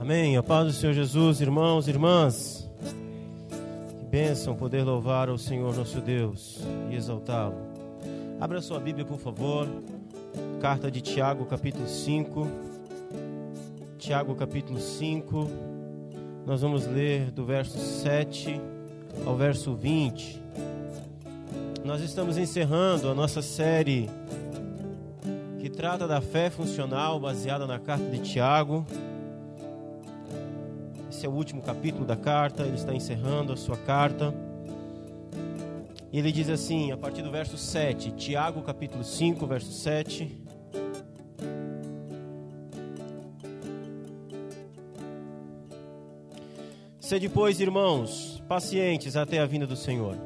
[0.00, 0.36] Amém.
[0.36, 2.70] A paz do Senhor Jesus, irmãos e irmãs.
[3.98, 7.56] Que bênção poder louvar ao Senhor nosso Deus e exaltá-lo.
[8.40, 9.66] Abra sua Bíblia, por favor.
[10.60, 12.48] Carta de Tiago, capítulo 5.
[13.98, 15.50] Tiago, capítulo 5.
[16.46, 18.60] Nós vamos ler do verso 7
[19.26, 20.40] ao verso 20.
[21.84, 24.08] Nós estamos encerrando a nossa série
[25.58, 28.86] que trata da fé funcional baseada na carta de Tiago.
[31.18, 34.32] Esse é o último capítulo da carta, ele está encerrando a sua carta.
[36.12, 40.40] E ele diz assim, a partir do verso 7, Tiago capítulo 5, verso 7.
[47.00, 50.16] Sede, pois, irmãos, pacientes até a vinda do Senhor.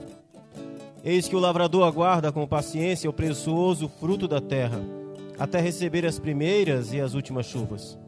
[1.03, 4.85] Eis que o lavrador aguarda com paciência o precioso fruto da terra,
[5.39, 7.99] até receber as primeiras e as últimas chuvas.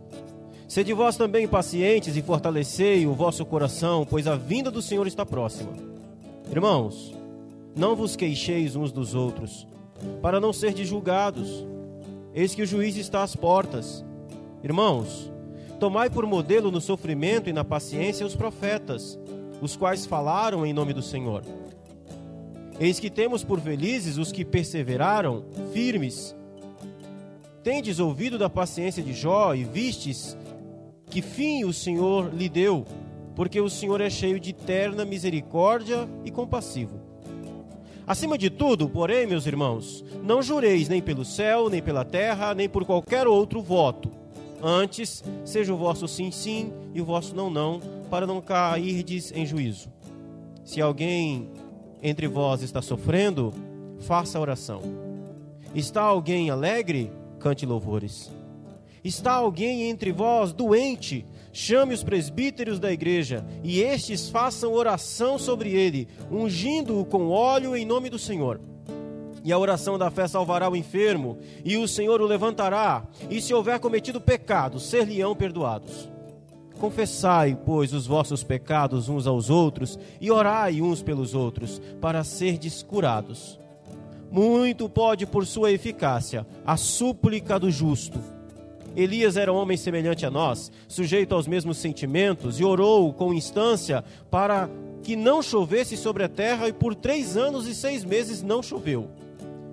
[0.66, 5.24] Sede vós também pacientes e fortalecei o vosso coração, pois a vinda do Senhor está
[5.24, 5.72] próxima.
[6.50, 7.14] Irmãos,
[7.76, 9.66] não vos queixeis uns dos outros,
[10.22, 11.66] para não ser julgados.
[12.34, 14.04] Eis que o juiz está às portas.
[14.62, 15.30] Irmãos,
[15.78, 19.18] tomai por modelo no sofrimento e na paciência os profetas,
[19.60, 21.42] os quais falaram em nome do Senhor.
[22.80, 26.34] Eis que temos por felizes os que perseveraram, firmes.
[27.62, 30.36] Tendes ouvido da paciência de Jó e vistes
[31.14, 32.84] que fim o Senhor lhe deu,
[33.36, 36.98] porque o Senhor é cheio de terna misericórdia e compassivo.
[38.04, 42.68] Acima de tudo, porém, meus irmãos, não jureis nem pelo céu, nem pela terra, nem
[42.68, 44.10] por qualquer outro voto.
[44.60, 49.46] Antes, seja o vosso sim, sim e o vosso não, não, para não cairdes em
[49.46, 49.92] juízo.
[50.64, 51.48] Se alguém
[52.02, 53.54] entre vós está sofrendo,
[54.00, 54.82] faça oração.
[55.76, 57.12] Está alguém alegre?
[57.38, 58.32] Cante louvores.
[59.04, 61.26] Está alguém entre vós doente?
[61.52, 67.84] Chame os presbíteros da igreja, e estes façam oração sobre ele, ungindo-o com óleo em
[67.84, 68.58] nome do Senhor.
[69.44, 73.52] E a oração da fé salvará o enfermo, e o Senhor o levantará, e se
[73.52, 76.08] houver cometido pecado, ser-lhe-ão perdoados.
[76.80, 82.82] Confessai, pois, os vossos pecados uns aos outros e orai uns pelos outros, para serdes
[82.82, 83.60] curados.
[84.30, 88.18] Muito pode, por sua eficácia, a súplica do justo.
[88.96, 94.68] Elias era homem semelhante a nós, sujeito aos mesmos sentimentos, e orou com instância para
[95.02, 99.08] que não chovesse sobre a terra, e por três anos e seis meses não choveu.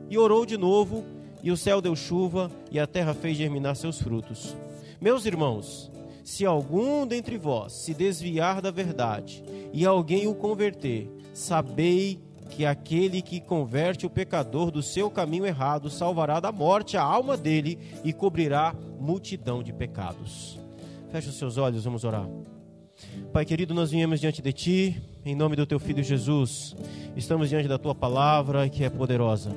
[0.09, 1.05] E orou de novo,
[1.43, 4.55] e o céu deu chuva, e a terra fez germinar seus frutos.
[4.99, 5.91] Meus irmãos,
[6.23, 9.43] se algum dentre vós se desviar da verdade
[9.73, 12.30] e alguém o converter, sabei que
[12.65, 17.79] aquele que converte o pecador do seu caminho errado salvará da morte a alma dele
[18.03, 20.59] e cobrirá multidão de pecados.
[21.11, 22.27] Feche os seus olhos, vamos orar.
[23.33, 26.75] Pai querido, nós viemos diante de ti, em nome do teu filho Jesus.
[27.15, 29.51] Estamos diante da tua palavra que é poderosa.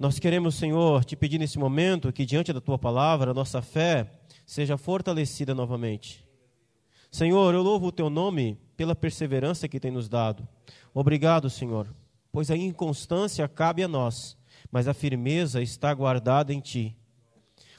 [0.00, 4.10] Nós queremos, Senhor, te pedir nesse momento que diante da tua palavra, nossa fé
[4.44, 6.24] seja fortalecida novamente.
[7.10, 10.46] Senhor, eu louvo o teu nome pela perseverança que tem nos dado.
[10.92, 11.86] Obrigado, Senhor,
[12.32, 14.36] pois a inconstância cabe a nós,
[14.72, 16.96] mas a firmeza está guardada em ti.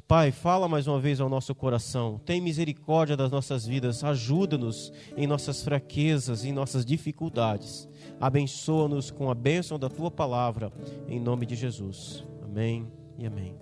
[0.08, 2.22] Pai, fala mais uma vez ao nosso coração.
[2.24, 4.02] Tem misericórdia das nossas vidas.
[4.02, 7.86] Ajuda-nos em nossas fraquezas, em nossas dificuldades.
[8.18, 10.72] Abençoa-nos com a bênção da tua palavra,
[11.10, 12.24] em nome de Jesus.
[12.42, 13.58] Amém e amém.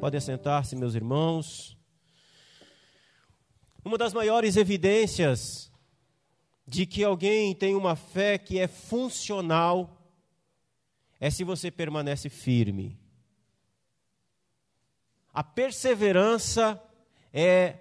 [0.00, 1.76] Podem sentar-se, meus irmãos.
[3.84, 5.70] Uma das maiores evidências
[6.66, 9.98] de que alguém tem uma fé que é funcional
[11.18, 12.98] é se você permanece firme.
[15.32, 16.82] A perseverança
[17.32, 17.78] é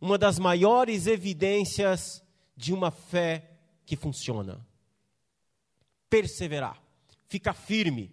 [0.00, 2.22] uma das maiores evidências
[2.56, 3.50] de uma fé
[3.84, 4.64] que funciona.
[6.08, 6.80] Perseverar,
[7.26, 8.12] ficar firme,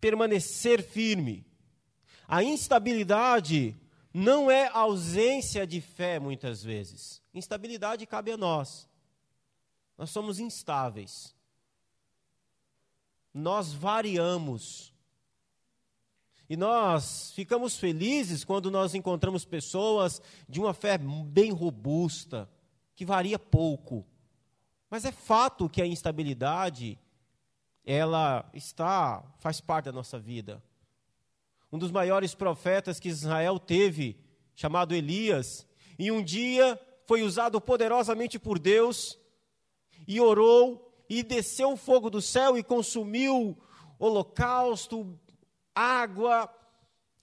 [0.00, 1.46] permanecer firme.
[2.26, 3.76] A instabilidade
[4.12, 7.22] não é ausência de fé, muitas vezes.
[7.34, 8.88] Instabilidade cabe a nós.
[9.96, 11.34] Nós somos instáveis.
[13.34, 14.92] Nós variamos.
[16.48, 22.48] E nós ficamos felizes quando nós encontramos pessoas de uma fé bem robusta,
[22.96, 24.06] que varia pouco.
[24.88, 26.98] Mas é fato que a instabilidade
[27.84, 30.62] ela está, faz parte da nossa vida
[31.70, 34.16] um dos maiores profetas que Israel teve,
[34.54, 35.66] chamado Elias,
[35.98, 39.18] e um dia foi usado poderosamente por Deus
[40.06, 43.56] e orou e desceu o fogo do céu e consumiu
[43.98, 45.18] holocausto,
[45.74, 46.54] água,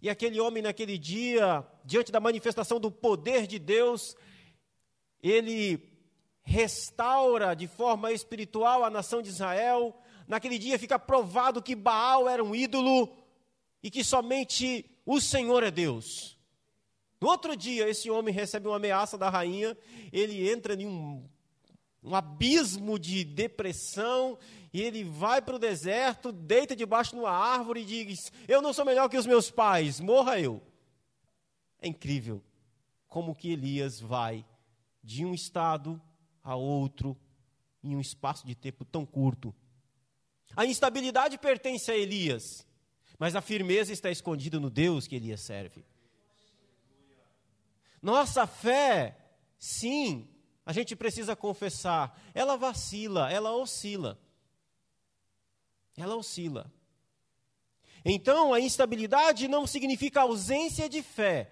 [0.02, 4.16] E aquele homem, naquele dia, diante da manifestação do poder de Deus,
[5.20, 5.82] ele
[6.44, 10.00] restaura de forma espiritual a nação de Israel.
[10.28, 13.25] Naquele dia fica provado que Baal era um ídolo
[13.86, 16.40] e que somente o Senhor é Deus.
[17.22, 19.78] No outro dia, esse homem recebe uma ameaça da rainha,
[20.12, 21.24] ele entra em um,
[22.02, 24.40] um abismo de depressão
[24.74, 28.74] e ele vai para o deserto, deita debaixo de uma árvore e diz: Eu não
[28.74, 30.64] sou melhor que os meus pais, morra eu.
[31.80, 32.42] É incrível
[33.08, 34.44] como que Elias vai
[35.04, 36.02] de um estado
[36.44, 37.16] a outro
[37.84, 39.54] em um espaço de tempo tão curto.
[40.56, 42.66] A instabilidade pertence a Elias,
[43.18, 45.86] mas a firmeza está escondida no Deus que Elias serve.
[48.02, 49.18] Nossa fé,
[49.58, 50.30] sim,
[50.66, 54.20] a gente precisa confessar, ela vacila, ela oscila.
[55.98, 56.72] Ela oscila.
[58.04, 61.52] Então, a instabilidade não significa ausência de fé,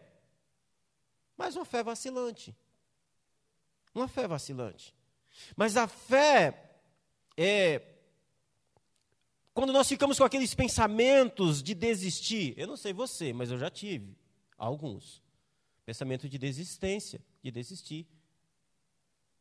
[1.35, 2.55] mas uma fé vacilante
[3.93, 4.93] uma fé vacilante.
[5.55, 6.71] Mas a fé
[7.37, 7.79] é
[9.53, 12.53] quando nós ficamos com aqueles pensamentos de desistir.
[12.57, 14.17] Eu não sei você, mas eu já tive
[14.57, 15.21] alguns.
[15.85, 18.07] Pensamento de desistência, de desistir.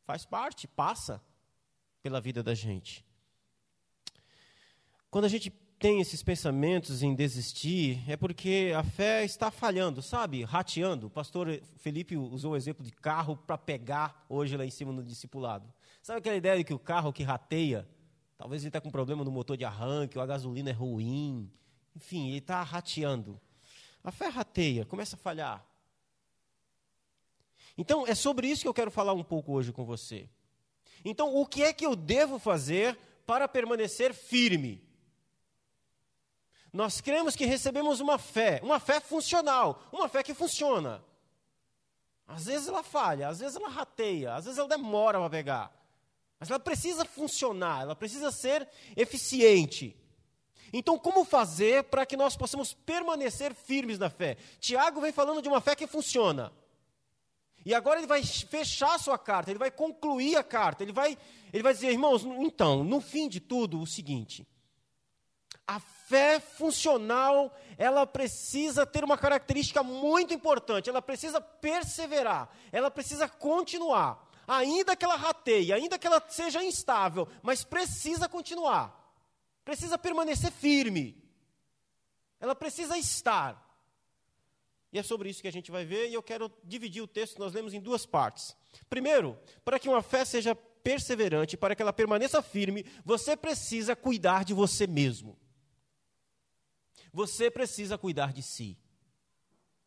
[0.05, 1.21] Faz parte, passa
[2.01, 3.03] pela vida da gente.
[5.09, 5.49] Quando a gente
[5.79, 10.43] tem esses pensamentos em desistir é porque a fé está falhando, sabe?
[10.43, 11.07] Rateando.
[11.07, 15.03] O pastor Felipe usou o exemplo de carro para pegar hoje lá em cima no
[15.03, 15.73] discipulado.
[16.01, 17.87] Sabe aquela ideia de que o carro que rateia,
[18.43, 21.49] talvez ele está com problema no motor de arranque, ou a gasolina é ruim,
[21.95, 23.39] enfim, ele está rateando.
[24.03, 25.65] A fé rateia, começa a falhar.
[27.77, 30.29] Então, é sobre isso que eu quero falar um pouco hoje com você.
[31.05, 34.85] Então, o que é que eu devo fazer para permanecer firme?
[36.73, 41.01] Nós cremos que recebemos uma fé, uma fé funcional, uma fé que funciona.
[42.27, 45.82] Às vezes ela falha, às vezes ela rateia, às vezes ela demora para pegar.
[46.43, 48.67] Mas ela precisa funcionar, ela precisa ser
[48.97, 49.95] eficiente.
[50.73, 54.35] Então, como fazer para que nós possamos permanecer firmes na fé?
[54.59, 56.51] Tiago vem falando de uma fé que funciona.
[57.65, 61.17] E agora ele vai fechar a sua carta, ele vai concluir a carta, ele vai,
[61.53, 64.45] ele vai dizer, irmãos, então, no fim de tudo, o seguinte:
[65.65, 73.29] a fé funcional, ela precisa ter uma característica muito importante, ela precisa perseverar, ela precisa
[73.29, 74.32] continuar.
[74.47, 78.99] Ainda que ela rateie, ainda que ela seja instável, mas precisa continuar.
[79.63, 81.17] Precisa permanecer firme.
[82.39, 83.61] Ela precisa estar.
[84.91, 87.35] E é sobre isso que a gente vai ver, e eu quero dividir o texto
[87.35, 88.55] que nós lemos em duas partes.
[88.89, 94.43] Primeiro, para que uma fé seja perseverante, para que ela permaneça firme, você precisa cuidar
[94.43, 95.39] de você mesmo.
[97.11, 98.77] Você precisa cuidar de si.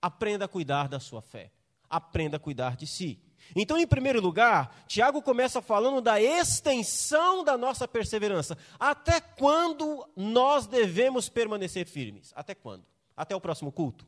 [0.01, 1.53] Aprenda a cuidar da sua fé.
[1.89, 3.21] Aprenda a cuidar de si.
[3.55, 8.57] Então, em primeiro lugar, Tiago começa falando da extensão da nossa perseverança.
[8.79, 12.33] Até quando nós devemos permanecer firmes?
[12.35, 12.85] Até quando?
[13.17, 14.07] Até o próximo culto?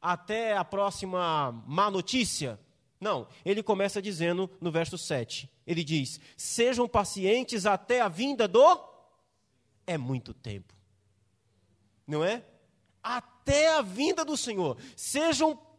[0.00, 2.58] Até a próxima má notícia?
[3.00, 5.50] Não, ele começa dizendo no verso 7.
[5.66, 8.80] Ele diz: Sejam pacientes até a vinda do.
[9.86, 10.72] É muito tempo
[12.06, 12.44] não é?
[13.02, 14.76] Até a vinda do Senhor.
[14.96, 15.71] Sejam pacientes,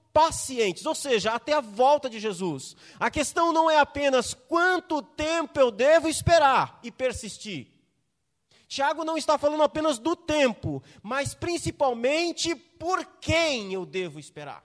[0.86, 2.76] ou seja, até a volta de Jesus.
[3.00, 7.68] A questão não é apenas quanto tempo eu devo esperar e persistir.
[8.68, 14.64] Tiago não está falando apenas do tempo, mas principalmente por quem eu devo esperar.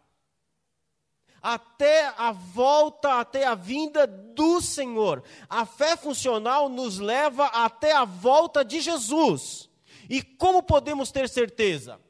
[1.40, 5.22] Até a volta, até a vinda do Senhor.
[5.48, 9.68] A fé funcional nos leva até a volta de Jesus.
[10.10, 12.00] E como podemos ter certeza?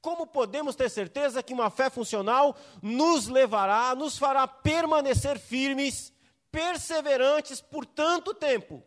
[0.00, 6.12] Como podemos ter certeza que uma fé funcional nos levará, nos fará permanecer firmes,
[6.50, 8.82] perseverantes por tanto tempo?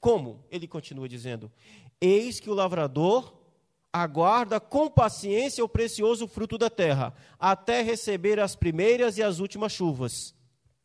[0.00, 0.44] Como?
[0.50, 1.52] Ele continua dizendo:
[2.00, 3.36] Eis que o lavrador
[3.92, 9.72] aguarda com paciência o precioso fruto da terra, até receber as primeiras e as últimas
[9.72, 10.34] chuvas.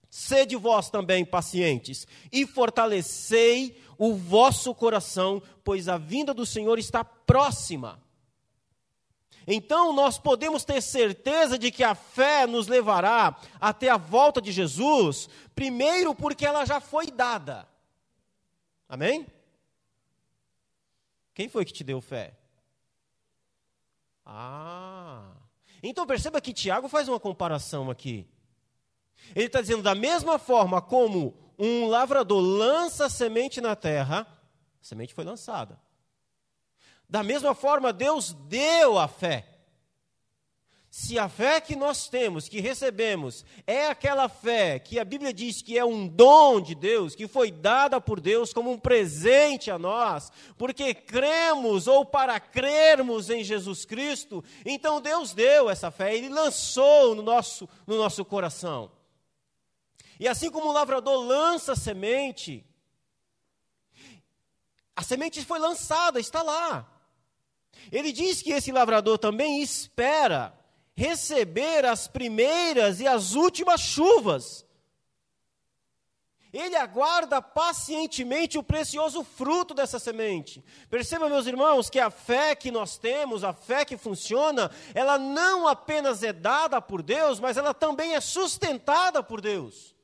[0.10, 7.04] Sede vós também pacientes e fortalecei o vosso coração, pois a vinda do Senhor está
[7.04, 8.02] próxima.
[9.48, 14.52] Então nós podemos ter certeza de que a fé nos levará até a volta de
[14.52, 17.68] Jesus, primeiro porque ela já foi dada.
[18.88, 19.26] Amém?
[21.34, 22.38] Quem foi que te deu fé?
[24.26, 25.32] Ah.
[25.82, 28.28] Então perceba que Tiago faz uma comparação aqui.
[29.36, 35.14] Ele está dizendo, da mesma forma como um lavrador lança semente na terra, a semente
[35.14, 35.80] foi lançada.
[37.12, 39.46] Da mesma forma, Deus deu a fé.
[40.90, 45.62] Se a fé que nós temos, que recebemos, é aquela fé que a Bíblia diz
[45.62, 49.78] que é um dom de Deus, que foi dada por Deus como um presente a
[49.78, 56.30] nós, porque cremos ou para crermos em Jesus Cristo, então Deus deu essa fé, Ele
[56.30, 58.90] lançou no nosso, no nosso coração.
[60.18, 62.66] E assim como o lavrador lança a semente,
[64.96, 66.91] a semente foi lançada, está lá.
[67.92, 70.54] Ele diz que esse lavrador também espera
[70.96, 74.66] receber as primeiras e as últimas chuvas.
[76.54, 80.64] Ele aguarda pacientemente o precioso fruto dessa semente.
[80.90, 85.66] Perceba, meus irmãos, que a fé que nós temos, a fé que funciona, ela não
[85.66, 89.96] apenas é dada por Deus, mas ela também é sustentada por Deus.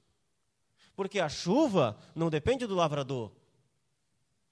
[0.95, 3.31] Porque a chuva não depende do lavrador.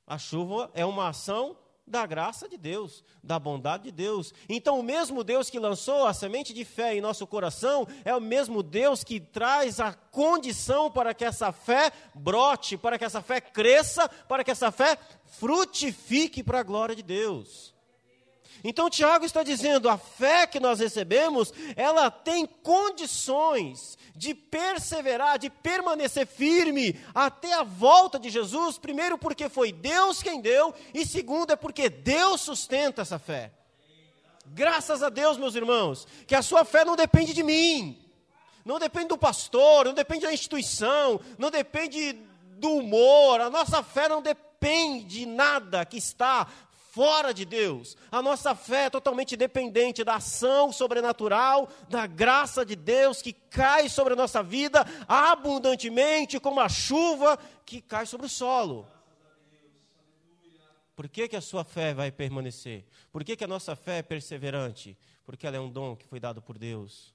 [0.06, 4.34] A chuva é uma ação da graça de Deus, da bondade de Deus.
[4.50, 8.22] Então, o mesmo Deus que lançou a semente de fé em nosso coração é o
[8.22, 13.40] mesmo Deus que traz a condição para que essa fé brote, para que essa fé
[13.40, 17.75] cresça, para que essa fé frutifique para a glória de Deus.
[18.68, 25.52] Então Tiago está dizendo, a fé que nós recebemos, ela tem condições de perseverar, de
[25.52, 31.54] permanecer firme até a volta de Jesus, primeiro porque foi Deus quem deu, e segundo
[31.54, 33.52] é porque Deus sustenta essa fé.
[34.48, 38.04] Graças a Deus, meus irmãos, que a sua fé não depende de mim,
[38.66, 42.14] não depende do pastor, não depende da instituição, não depende
[42.58, 44.46] do humor, a nossa fé não depende
[45.04, 46.48] de nada que está
[46.96, 47.98] fora de Deus.
[48.10, 53.90] A nossa fé é totalmente dependente da ação sobrenatural, da graça de Deus que cai
[53.90, 58.88] sobre a nossa vida abundantemente, como a chuva que cai sobre o solo.
[60.96, 62.86] Por que, que a sua fé vai permanecer?
[63.12, 64.98] Por que, que a nossa fé é perseverante?
[65.26, 67.14] Porque ela é um dom que foi dado por Deus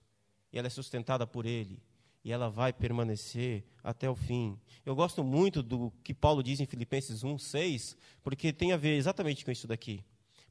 [0.53, 1.83] e ela é sustentada por Ele
[2.25, 4.59] e ela vai permanecer até o fim.
[4.85, 8.97] Eu gosto muito do que Paulo diz em Filipenses 1, 6, porque tem a ver
[8.97, 10.05] exatamente com isso daqui.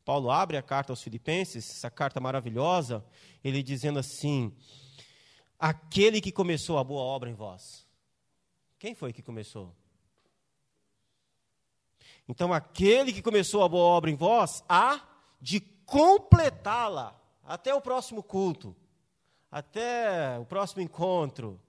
[0.03, 3.05] Paulo abre a carta aos Filipenses, essa carta maravilhosa,
[3.43, 4.51] ele dizendo assim:
[5.59, 7.87] Aquele que começou a boa obra em vós.
[8.79, 9.75] Quem foi que começou?
[12.27, 15.01] Então, aquele que começou a boa obra em vós, há
[15.41, 18.75] de completá-la até o próximo culto
[19.51, 21.59] até o próximo encontro,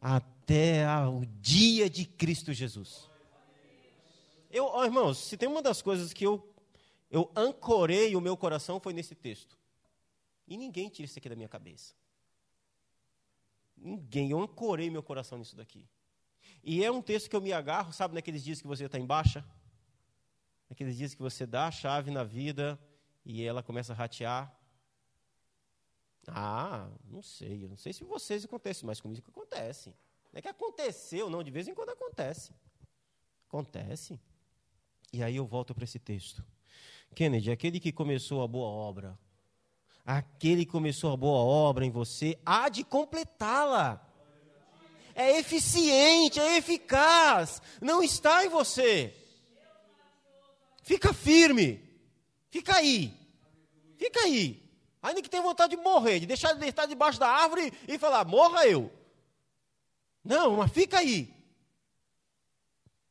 [0.00, 3.08] até o dia de Cristo Jesus.
[4.50, 6.54] Eu, oh, irmãos, se tem uma das coisas que eu,
[7.10, 9.58] eu ancorei o meu coração foi nesse texto.
[10.46, 11.94] E ninguém tira isso aqui da minha cabeça.
[13.76, 15.88] Ninguém, eu ancorei meu coração nisso daqui.
[16.62, 19.06] E é um texto que eu me agarro, sabe, naqueles dias que você está em
[19.06, 19.44] baixa?
[20.68, 22.78] Naqueles dias que você dá a chave na vida
[23.24, 24.54] e ela começa a ratear.
[26.28, 27.64] Ah, não sei.
[27.64, 29.90] Eu não sei se vocês acontece, mas comigo acontece.
[30.32, 31.42] Não é que aconteceu, não.
[31.42, 32.52] De vez em quando acontece.
[33.48, 34.18] Acontece.
[35.12, 36.44] E aí eu volto para esse texto.
[37.14, 39.16] Kennedy, aquele que começou a boa obra,
[40.04, 44.04] aquele que começou a boa obra em você, há de completá-la.
[45.14, 47.62] É eficiente, é eficaz.
[47.80, 49.14] Não está em você.
[50.82, 51.80] Fica firme.
[52.50, 53.16] Fica aí.
[53.96, 54.63] Fica aí.
[55.04, 58.24] Ainda que tenha vontade de morrer, de deixar de estar debaixo da árvore e falar,
[58.24, 58.90] morra eu.
[60.24, 61.30] Não, mas fica aí.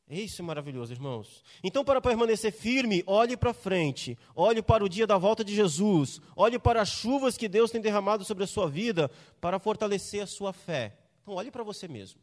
[0.09, 1.43] Isso é maravilhoso, irmãos.
[1.63, 6.19] Então, para permanecer firme, olhe para frente, olhe para o dia da volta de Jesus,
[6.35, 9.07] olhe para as chuvas que Deus tem derramado sobre a sua vida
[9.39, 10.97] para fortalecer a sua fé.
[11.21, 12.19] Então, olhe para você mesmo.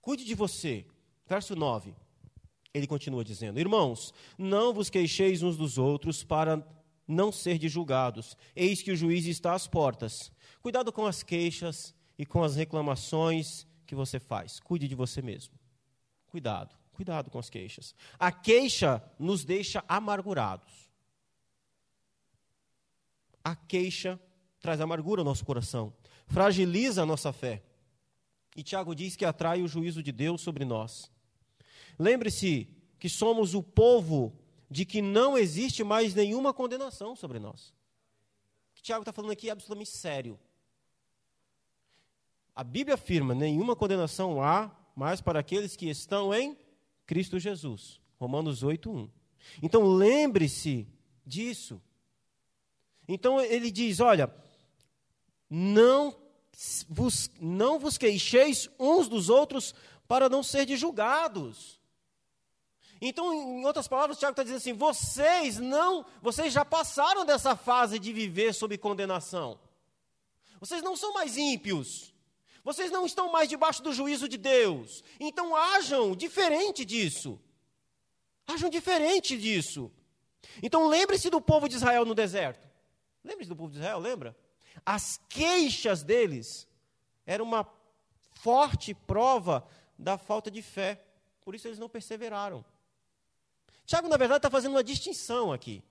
[0.00, 0.84] Cuide de você.
[1.24, 1.94] Verso 9.
[2.74, 6.66] Ele continua dizendo: Irmãos, não vos queixeis uns dos outros para
[7.06, 8.36] não ser de julgados.
[8.54, 10.30] Eis que o juiz está às portas.
[10.60, 14.60] Cuidado com as queixas e com as reclamações que você faz.
[14.60, 15.54] Cuide de você mesmo.
[16.26, 17.94] Cuidado, cuidado com as queixas.
[18.18, 20.90] A queixa nos deixa amargurados.
[23.44, 24.20] A queixa
[24.60, 25.92] traz amargura ao nosso coração,
[26.26, 27.62] fragiliza a nossa fé.
[28.56, 31.10] E Tiago diz que atrai o juízo de Deus sobre nós.
[31.98, 32.68] Lembre-se
[32.98, 34.38] que somos o povo
[34.72, 37.74] de que não existe mais nenhuma condenação sobre nós.
[38.70, 40.40] O que Tiago está falando aqui é absolutamente sério.
[42.54, 46.56] A Bíblia afirma: nenhuma condenação há mais para aqueles que estão em
[47.04, 48.00] Cristo Jesus.
[48.18, 49.10] Romanos 8, 1.
[49.62, 50.88] Então lembre-se
[51.26, 51.78] disso.
[53.06, 54.34] Então ele diz: olha,
[55.50, 56.16] não
[56.88, 59.74] vos, não vos queixeis uns dos outros
[60.08, 61.81] para não ser julgados.
[63.04, 67.98] Então, em outras palavras, Tiago está dizendo assim: vocês não, vocês já passaram dessa fase
[67.98, 69.58] de viver sob condenação.
[70.60, 72.14] Vocês não são mais ímpios.
[72.62, 75.02] Vocês não estão mais debaixo do juízo de Deus.
[75.18, 77.40] Então ajam diferente disso.
[78.46, 79.90] Ajam diferente disso.
[80.62, 82.70] Então lembre-se do povo de Israel no deserto.
[83.24, 84.36] Lembre-se do povo de Israel, lembra?
[84.86, 86.68] As queixas deles
[87.26, 87.66] eram uma
[88.34, 89.66] forte prova
[89.98, 91.04] da falta de fé.
[91.44, 92.64] Por isso eles não perseveraram.
[93.84, 95.82] Tiago, na verdade, está fazendo uma distinção aqui.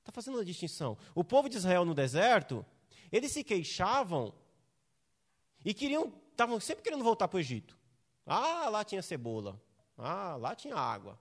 [0.00, 0.98] Está fazendo uma distinção.
[1.14, 2.64] O povo de Israel no deserto,
[3.10, 4.34] eles se queixavam
[5.64, 7.76] e queriam, estavam sempre querendo voltar para o Egito.
[8.26, 9.60] Ah, lá tinha cebola.
[9.96, 11.18] Ah, lá tinha água.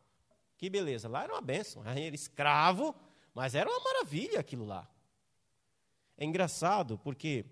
[0.58, 1.08] Que beleza.
[1.08, 1.84] Lá era uma benção.
[1.86, 2.96] Era escravo,
[3.34, 4.88] mas era uma maravilha aquilo lá.
[6.18, 7.46] É engraçado porque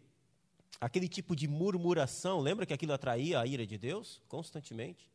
[0.80, 5.10] aquele tipo de murmuração, lembra que aquilo atraía a ira de Deus constantemente?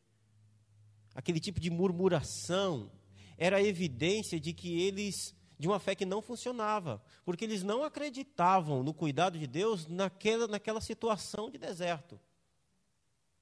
[1.15, 2.91] Aquele tipo de murmuração
[3.37, 8.83] era evidência de que eles de uma fé que não funcionava, porque eles não acreditavam
[8.83, 12.21] no cuidado de Deus naquela, naquela situação de deserto.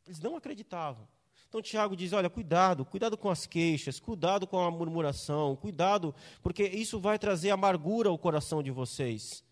[0.06, 1.08] Eles não acreditavam.
[1.48, 6.64] Então Tiago diz: olha, cuidado, cuidado com as queixas, cuidado com a murmuração, cuidado, porque
[6.64, 9.44] isso vai trazer amargura ao coração de vocês.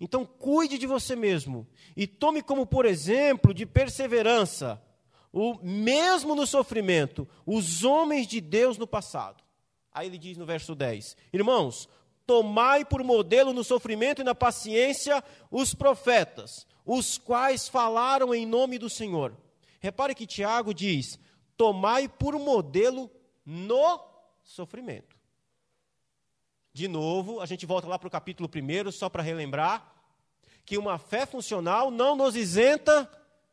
[0.00, 1.66] Então cuide de você mesmo
[1.96, 4.82] e tome como por exemplo de perseverança,
[5.38, 9.44] o mesmo no sofrimento, os homens de Deus no passado.
[9.92, 11.90] Aí ele diz no verso 10: Irmãos,
[12.26, 18.78] tomai por modelo no sofrimento e na paciência os profetas, os quais falaram em nome
[18.78, 19.36] do Senhor.
[19.78, 21.18] Repare que Tiago diz:
[21.54, 23.10] tomai por modelo
[23.44, 24.00] no
[24.42, 25.14] sofrimento.
[26.72, 29.94] De novo, a gente volta lá para o capítulo 1, só para relembrar
[30.64, 33.06] que uma fé funcional não nos isenta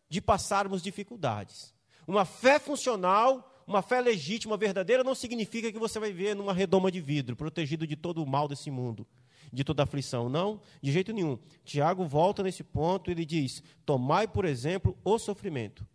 [0.08, 1.73] de passarmos dificuldades.
[2.08, 6.92] Uma fé funcional uma fé legítima, verdadeira, não significa que você vai viver numa redoma
[6.92, 9.08] de vidro, protegido de todo o mal desse mundo,
[9.52, 10.30] de toda aflição.
[10.30, 11.40] Não, de jeito nenhum.
[11.64, 15.86] Tiago volta nesse ponto e ele diz: Tomai, por exemplo, o sofrimento.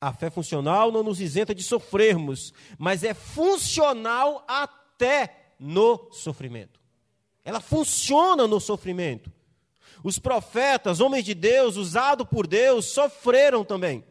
[0.00, 6.80] A fé funcional não nos isenta de sofrermos, mas é funcional até no sofrimento.
[7.44, 9.32] Ela funciona no sofrimento.
[10.02, 14.04] Os profetas, homens de Deus, usados por Deus, sofreram também.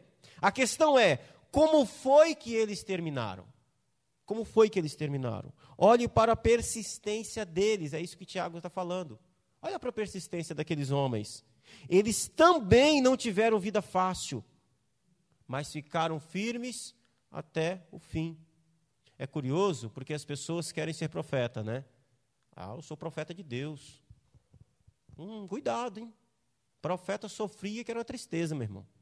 [0.44, 1.16] A questão é:
[1.50, 3.46] como foi que eles terminaram?
[4.26, 5.50] Como foi que eles terminaram?
[5.78, 9.18] Olhe para a persistência deles, é isso que Tiago está falando.
[9.62, 11.42] Olha para a persistência daqueles homens.
[11.88, 14.44] Eles também não tiveram vida fácil,
[15.48, 16.94] mas ficaram firmes
[17.30, 18.38] até o fim.
[19.18, 21.86] É curioso porque as pessoas querem ser profeta, né?
[22.54, 24.02] Ah, eu sou profeta de Deus.
[25.16, 26.12] Hum, cuidado, hein?
[26.82, 28.93] Profeta sofria que era uma tristeza, meu irmão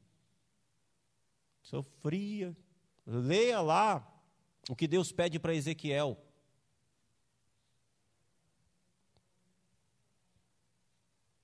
[1.63, 2.55] sofria.
[3.05, 4.07] Leia lá
[4.69, 6.17] o que Deus pede para Ezequiel.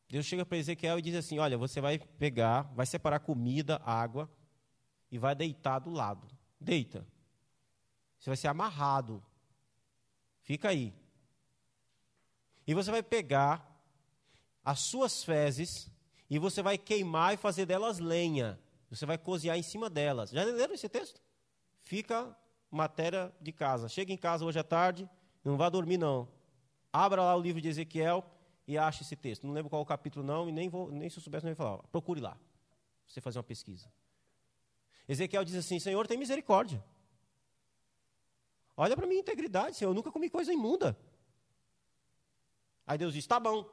[0.08, 4.30] Deus chega para Ezequiel e diz assim: Olha, você vai pegar, vai separar comida, água
[5.12, 6.28] e vai deitar do lado.
[6.60, 7.08] Deita.
[8.20, 9.24] Você vai ser amarrado.
[10.42, 10.94] Fica aí.
[12.66, 13.66] E você vai pegar
[14.64, 15.92] as suas fezes
[16.30, 18.60] e você vai queimar e fazer delas lenha.
[18.90, 20.32] Você vai cozinhar em cima delas.
[20.32, 21.22] Já leram esse texto?
[21.84, 22.36] Fica
[22.72, 23.88] matéria de casa.
[23.88, 25.10] Chega em casa hoje à tarde,
[25.44, 26.28] não vá dormir não.
[26.92, 28.26] Abra lá o livro de Ezequiel
[28.68, 29.46] e ache esse texto.
[29.46, 31.56] Não lembro qual o capítulo não, e nem, vou, nem se eu soubesse não ia
[31.56, 31.78] falar.
[31.92, 32.38] Procure lá.
[33.08, 33.92] Você fazer uma pesquisa.
[35.08, 36.84] Ezequiel diz assim: Senhor, tem misericórdia.
[38.78, 40.98] Olha para minha integridade, Senhor, eu nunca comi coisa imunda.
[42.86, 43.66] Aí Deus diz: Tá bom.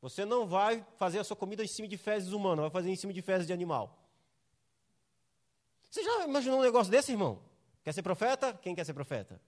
[0.00, 2.96] Você não vai fazer a sua comida em cima de fezes humanas, vai fazer em
[2.96, 3.98] cima de fezes de animal.
[5.90, 7.40] Você já imaginou um negócio desse, irmão?
[7.82, 8.52] Quer ser profeta?
[8.52, 9.40] Quem quer ser profeta?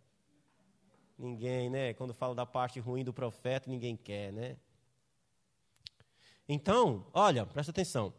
[1.18, 1.92] Ninguém, né?
[1.94, 4.56] Quando fala da parte ruim do profeta, ninguém quer, né?
[6.48, 8.12] Então, olha, presta atenção.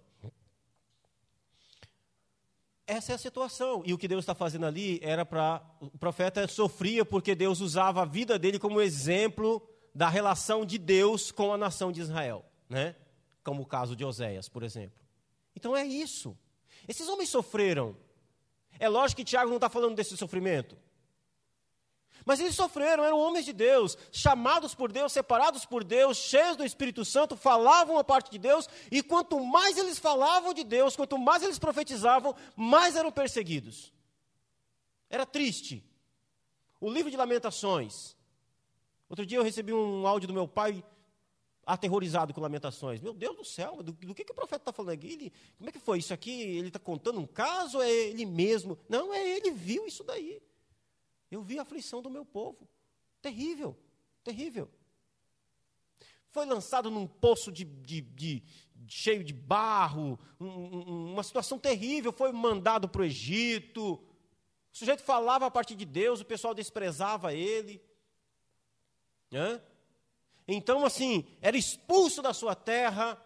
[2.86, 3.81] Essa é a situação.
[3.86, 5.62] E o que Deus está fazendo ali era para.
[5.79, 11.31] O profeta sofria porque Deus usava a vida dele como exemplo da relação de Deus
[11.31, 12.95] com a nação de Israel, né?
[13.43, 15.01] Como o caso de Oséias, por exemplo.
[15.55, 16.38] Então é isso.
[16.88, 17.95] Esses homens sofreram
[18.82, 20.76] é lógico que Tiago não está falando desse sofrimento.
[22.26, 26.65] Mas eles sofreram, eram homens de Deus, chamados por Deus, separados por Deus, cheios do
[26.65, 31.15] Espírito Santo, falavam a parte de Deus, e quanto mais eles falavam de Deus, quanto
[31.20, 33.94] mais eles profetizavam, mais eram perseguidos.
[35.12, 35.84] Era triste.
[36.80, 38.15] O livro de Lamentações.
[39.08, 40.84] Outro dia eu recebi um áudio do meu pai
[41.73, 42.99] aterrorizado com lamentações.
[42.99, 45.13] Meu Deus do céu, do, do que, que o profeta está falando aqui?
[45.13, 46.41] Ele, como é que foi isso aqui?
[46.41, 48.77] Ele está contando um caso é ele mesmo?
[48.89, 50.41] Não, é ele viu isso daí.
[51.29, 52.67] Eu vi a aflição do meu povo.
[53.21, 53.77] Terrível,
[54.23, 54.69] terrível.
[56.29, 58.43] Foi lançado num poço de, de, de
[58.88, 62.12] cheio de barro, um, um, uma situação terrível.
[62.12, 63.93] Foi mandado para o Egito.
[63.93, 67.81] O sujeito falava a partir de Deus, o pessoal desprezava ele.
[69.34, 69.62] Hã?
[70.54, 73.22] Então, assim, era expulso da sua terra.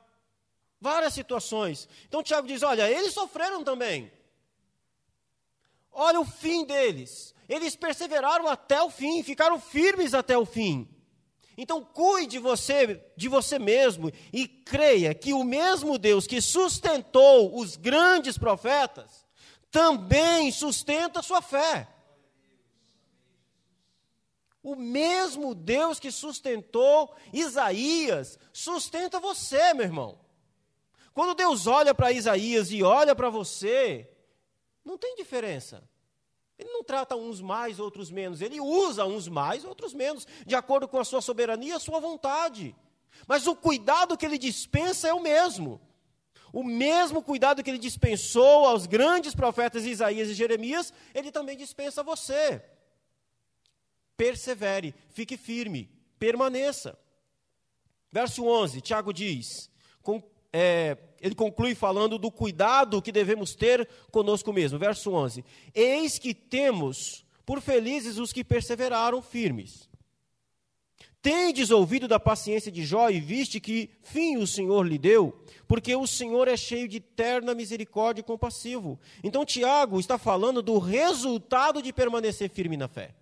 [0.79, 1.87] Várias situações.
[2.07, 4.11] Então, Tiago diz: olha, eles sofreram também.
[5.91, 7.33] Olha o fim deles.
[7.47, 10.87] Eles perseveraram até o fim, ficaram firmes até o fim.
[11.57, 17.77] Então cuide você de você mesmo e creia que o mesmo Deus que sustentou os
[17.77, 19.25] grandes profetas
[19.71, 21.87] também sustenta a sua fé.
[24.65, 30.17] O mesmo Deus que sustentou Isaías sustenta você, meu irmão.
[31.13, 34.09] Quando Deus olha para Isaías e olha para você,
[34.83, 35.87] não tem diferença.
[36.57, 38.41] Ele não trata uns mais, outros menos.
[38.41, 41.99] Ele usa uns mais, outros menos, de acordo com a sua soberania e a sua
[41.99, 42.75] vontade.
[43.27, 45.79] Mas o cuidado que ele dispensa é o mesmo.
[46.51, 52.01] O mesmo cuidado que ele dispensou aos grandes profetas Isaías e Jeremias, ele também dispensa
[52.01, 52.63] a você.
[54.17, 56.97] Persevere, fique firme, permaneça.
[58.11, 59.69] Verso 11, Tiago diz:
[60.01, 60.23] com,
[60.53, 64.79] é, ele conclui falando do cuidado que devemos ter conosco mesmo.
[64.79, 69.89] Verso 11: Eis que temos por felizes os que perseveraram firmes.
[71.21, 75.35] Tendes ouvido da paciência de Jó e viste que fim o Senhor lhe deu,
[75.67, 78.99] porque o Senhor é cheio de terna misericórdia e compassivo.
[79.23, 83.15] Então, Tiago está falando do resultado de permanecer firme na fé.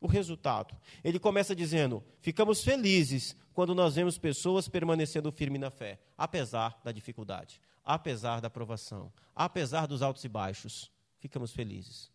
[0.00, 0.76] O resultado.
[1.02, 6.92] Ele começa dizendo: ficamos felizes quando nós vemos pessoas permanecendo firmes na fé, apesar da
[6.92, 10.90] dificuldade, apesar da provação, apesar dos altos e baixos.
[11.18, 12.10] Ficamos felizes.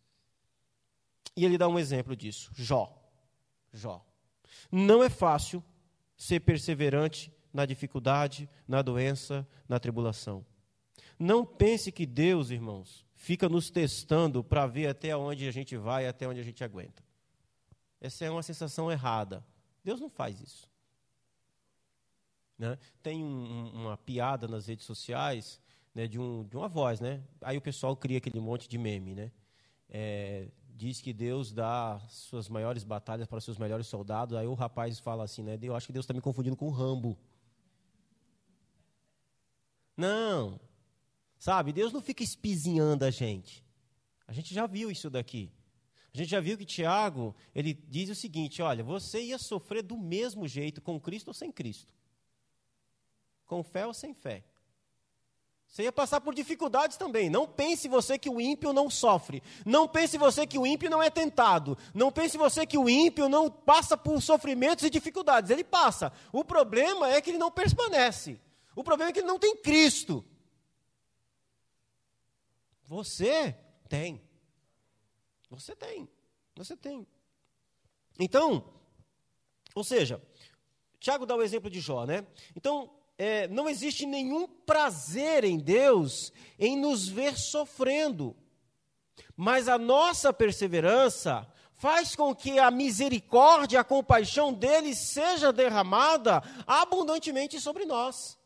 [1.36, 2.98] E ele dá um exemplo disso: Jó.
[3.74, 4.06] Jó.
[4.72, 5.64] Não é fácil
[6.16, 10.46] ser perseverante na dificuldade, na doença, na tribulação.
[11.20, 16.08] Não pense que Deus, irmãos, fica nos testando para ver até onde a gente vai,
[16.08, 17.04] até onde a gente aguenta.
[18.04, 19.42] Essa é uma sensação errada.
[19.82, 20.70] Deus não faz isso.
[22.60, 22.78] Né?
[23.02, 25.62] Tem um, uma piada nas redes sociais
[25.96, 27.24] né, de, um, de uma voz, né?
[27.40, 29.32] Aí o pessoal cria aquele monte de meme, né?
[29.90, 34.36] É, diz que Deus dá suas maiores batalhas para seus melhores soldados.
[34.36, 35.58] Aí o rapaz fala assim, né?
[35.62, 37.18] Eu acho que Deus está me confundindo com o Rambo.
[39.96, 40.60] Não,
[41.40, 41.72] sabe?
[41.72, 43.64] Deus não fica espizinhando a gente.
[44.28, 45.54] A gente já viu isso daqui.
[46.14, 49.98] A gente já viu que Tiago, ele diz o seguinte, olha, você ia sofrer do
[49.98, 51.92] mesmo jeito com Cristo ou sem Cristo.
[53.48, 54.44] Com fé ou sem fé.
[55.68, 57.32] Você ia passar por dificuldades também.
[57.32, 59.42] Não pense você que o ímpio não sofre.
[59.66, 61.76] Não pense você que o ímpio não é tentado.
[61.96, 65.50] Não pense você que o ímpio não passa por sofrimentos e dificuldades.
[65.50, 66.14] Ele passa.
[66.32, 68.40] O problema é que ele não permanece.
[68.76, 70.24] O problema é que ele não tem Cristo.
[72.84, 73.58] Você
[73.90, 74.22] tem.
[75.54, 76.10] Você tem.
[76.56, 77.06] Você tem.
[78.20, 78.74] Então,
[79.76, 80.22] ou seja,
[81.00, 82.26] Tiago dá o exemplo de Jó, né?
[82.56, 88.36] Então, é, não existe nenhum prazer em Deus em nos ver sofrendo,
[89.36, 97.60] mas a nossa perseverança faz com que a misericórdia, a compaixão dele seja derramada abundantemente
[97.60, 98.40] sobre nós.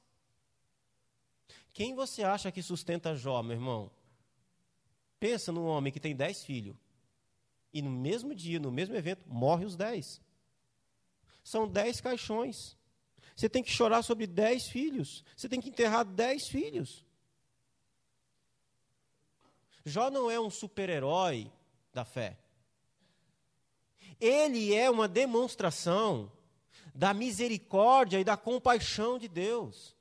[1.72, 3.92] Quem você acha que sustenta Jó, meu irmão?
[5.20, 6.76] Pensa num homem que tem dez filhos
[7.74, 10.22] e no mesmo dia, no mesmo evento, morre os dez.
[11.44, 12.78] São dez caixões.
[13.36, 15.24] Você tem que chorar sobre dez filhos.
[15.36, 17.06] Você tem que enterrar dez filhos.
[19.86, 21.52] Jó não é um super-herói
[21.94, 22.38] da fé.
[24.20, 26.32] Ele é uma demonstração
[26.94, 29.96] da misericórdia e da compaixão de Deus.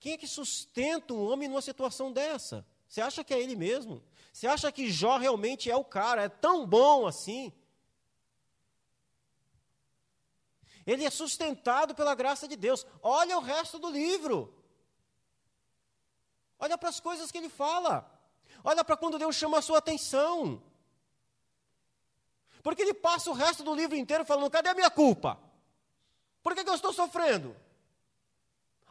[0.00, 2.66] Quem é que sustenta um homem numa situação dessa?
[2.88, 4.02] Você acha que é ele mesmo?
[4.34, 7.52] Você acha que Jó realmente é o cara, é tão bom assim?
[10.84, 12.84] Ele é sustentado pela graça de Deus.
[13.00, 14.52] Olha o resto do livro.
[16.58, 18.10] Olha para as coisas que ele fala.
[18.64, 20.60] Olha para quando Deus chama a sua atenção.
[22.60, 25.38] Porque ele passa o resto do livro inteiro falando: cadê a minha culpa?
[26.42, 27.54] Por que, que eu estou sofrendo?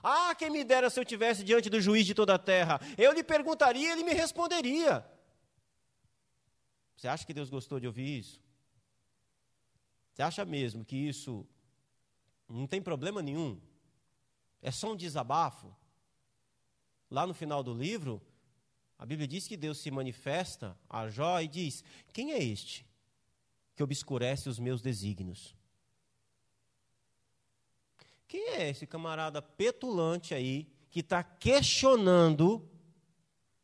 [0.01, 2.79] Ah, quem me dera se eu tivesse diante do juiz de toda a terra.
[2.97, 5.06] Eu lhe perguntaria, ele me responderia.
[7.04, 8.39] Você acha que Deus gostou de ouvir isso?
[10.13, 11.46] Você acha mesmo que isso
[12.48, 13.60] não tem problema nenhum?
[14.62, 15.76] É só um desabafo?
[17.12, 18.22] Lá no final do livro,
[18.98, 22.86] A Bíblia diz que Deus se manifesta a Jó e diz: Quem é este
[23.76, 25.54] que obscurece os meus desígnios?
[28.30, 32.66] Quem é esse camarada petulante aí que está questionando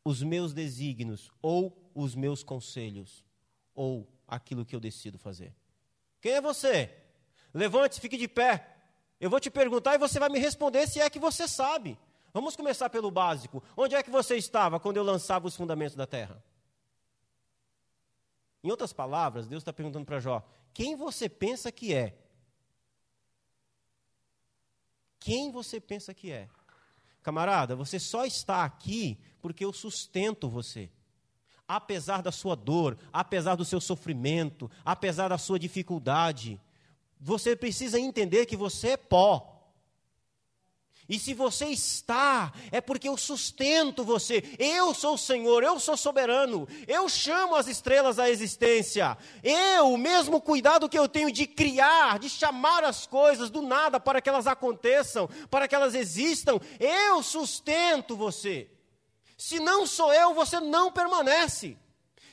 [0.04, 3.24] os meus desígnios ou os meus conselhos
[3.80, 5.54] ou aquilo que eu decido fazer?
[6.20, 6.94] Quem é você?
[7.54, 8.76] Levante-se, fique de pé.
[9.18, 11.98] Eu vou te perguntar e você vai me responder se é que você sabe.
[12.30, 13.62] Vamos começar pelo básico.
[13.74, 16.44] Onde é que você estava quando eu lançava os fundamentos da terra?
[18.62, 22.14] Em outras palavras, Deus está perguntando para Jó: quem você pensa que é?
[25.18, 26.50] Quem você pensa que é?
[27.22, 30.90] Camarada, você só está aqui porque eu sustento você.
[31.72, 36.60] Apesar da sua dor, apesar do seu sofrimento, apesar da sua dificuldade,
[37.20, 39.56] você precisa entender que você é pó.
[41.08, 44.42] E se você está, é porque eu sustento você.
[44.58, 46.66] Eu sou o Senhor, eu sou soberano.
[46.88, 49.16] Eu chamo as estrelas à existência.
[49.40, 54.00] Eu, o mesmo cuidado que eu tenho de criar, de chamar as coisas do nada
[54.00, 58.68] para que elas aconteçam, para que elas existam, eu sustento você.
[59.40, 61.78] Se não sou eu, você não permanece.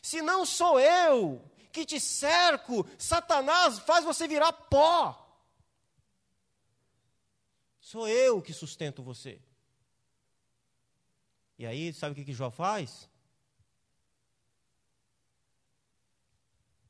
[0.02, 1.42] Se não sou eu
[1.72, 5.26] que te cerco, Satanás faz você virar pó.
[7.80, 9.42] Sou eu que sustento você.
[11.58, 13.10] E aí, sabe o que, que Jó faz?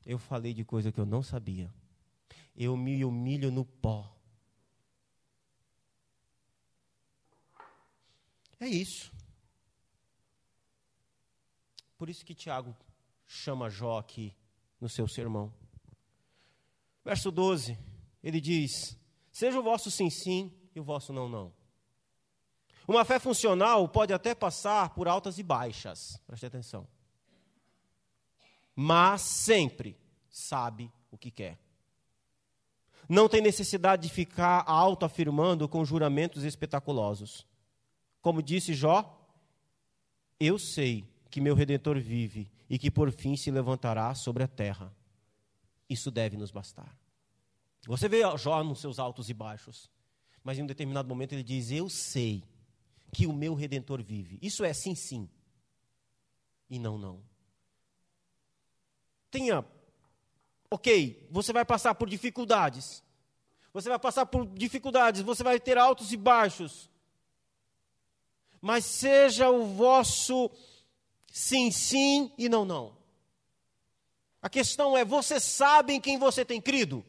[0.04, 1.72] Eu falei de coisa que eu não sabia.
[2.56, 4.12] Eu me humilho no pó.
[8.58, 9.16] É isso.
[11.98, 12.74] Por isso que Tiago
[13.26, 14.32] chama Jó aqui
[14.80, 15.52] no seu sermão.
[17.04, 17.76] Verso 12,
[18.22, 18.96] ele diz:
[19.32, 21.52] Seja o vosso sim, sim e o vosso não, não.
[22.86, 26.86] Uma fé funcional pode até passar por altas e baixas, preste atenção.
[28.74, 29.98] Mas sempre
[30.30, 31.58] sabe o que quer.
[33.08, 37.44] Não tem necessidade de ficar autoafirmando com juramentos espetaculosos.
[38.22, 39.18] Como disse Jó,
[40.38, 44.92] eu sei que meu redentor vive e que por fim se levantará sobre a terra.
[45.88, 46.96] Isso deve nos bastar.
[47.86, 49.90] Você vê Jó nos seus altos e baixos
[50.48, 52.42] mas em um determinado momento ele diz: Eu sei
[53.12, 54.38] que o meu redentor vive.
[54.40, 55.28] Isso é sim, sim.
[56.70, 57.20] E não, não.
[59.30, 59.62] Tenha.
[60.70, 63.04] Ok, você vai passar por dificuldades.
[63.74, 66.90] Você vai passar por dificuldades, você vai ter altos e baixos.
[68.58, 70.50] Mas seja o vosso
[71.30, 72.96] sim, sim e não, não.
[74.40, 77.04] A questão é: você sabe em quem você tem crido?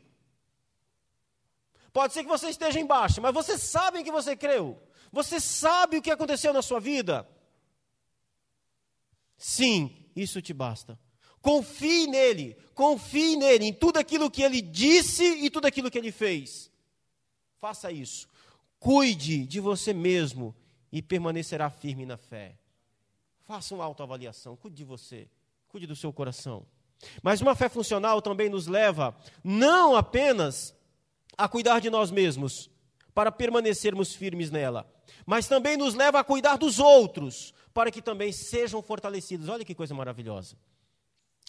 [1.91, 4.81] Pode ser que você esteja embaixo, mas você sabe em que você creu.
[5.11, 7.27] Você sabe o que aconteceu na sua vida.
[9.37, 10.99] Sim, isso te basta.
[11.41, 16.11] Confie nele, confie nele, em tudo aquilo que ele disse e tudo aquilo que ele
[16.11, 16.69] fez.
[17.57, 18.27] Faça isso.
[18.79, 20.55] Cuide de você mesmo
[20.91, 22.57] e permanecerá firme na fé.
[23.49, 25.27] Faça uma autoavaliação, cuide de você,
[25.69, 26.67] cuide do seu coração.
[27.23, 30.71] Mas uma fé funcional também nos leva não apenas
[31.35, 32.69] a cuidar de nós mesmos,
[33.11, 34.87] para permanecermos firmes nela,
[35.25, 39.49] mas também nos leva a cuidar dos outros, para que também sejam fortalecidos.
[39.49, 40.55] Olha que coisa maravilhosa.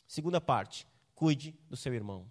[0.08, 2.26] Segunda parte, cuide do seu irmão.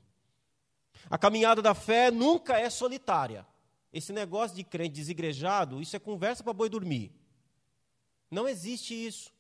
[1.12, 3.46] A caminhada da fé nunca é solitária.
[3.94, 7.14] Esse negócio de crente desigrejado, isso é conversa para boi dormir.
[8.32, 9.38] Não existe isso.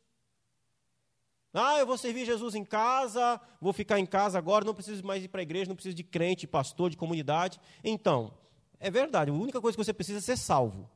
[1.53, 5.23] Ah, eu vou servir Jesus em casa, vou ficar em casa agora, não preciso mais
[5.23, 7.59] ir para a igreja, não preciso de crente, pastor, de comunidade.
[7.83, 8.33] Então,
[8.79, 10.89] é verdade, a única coisa que você precisa é ser salvo.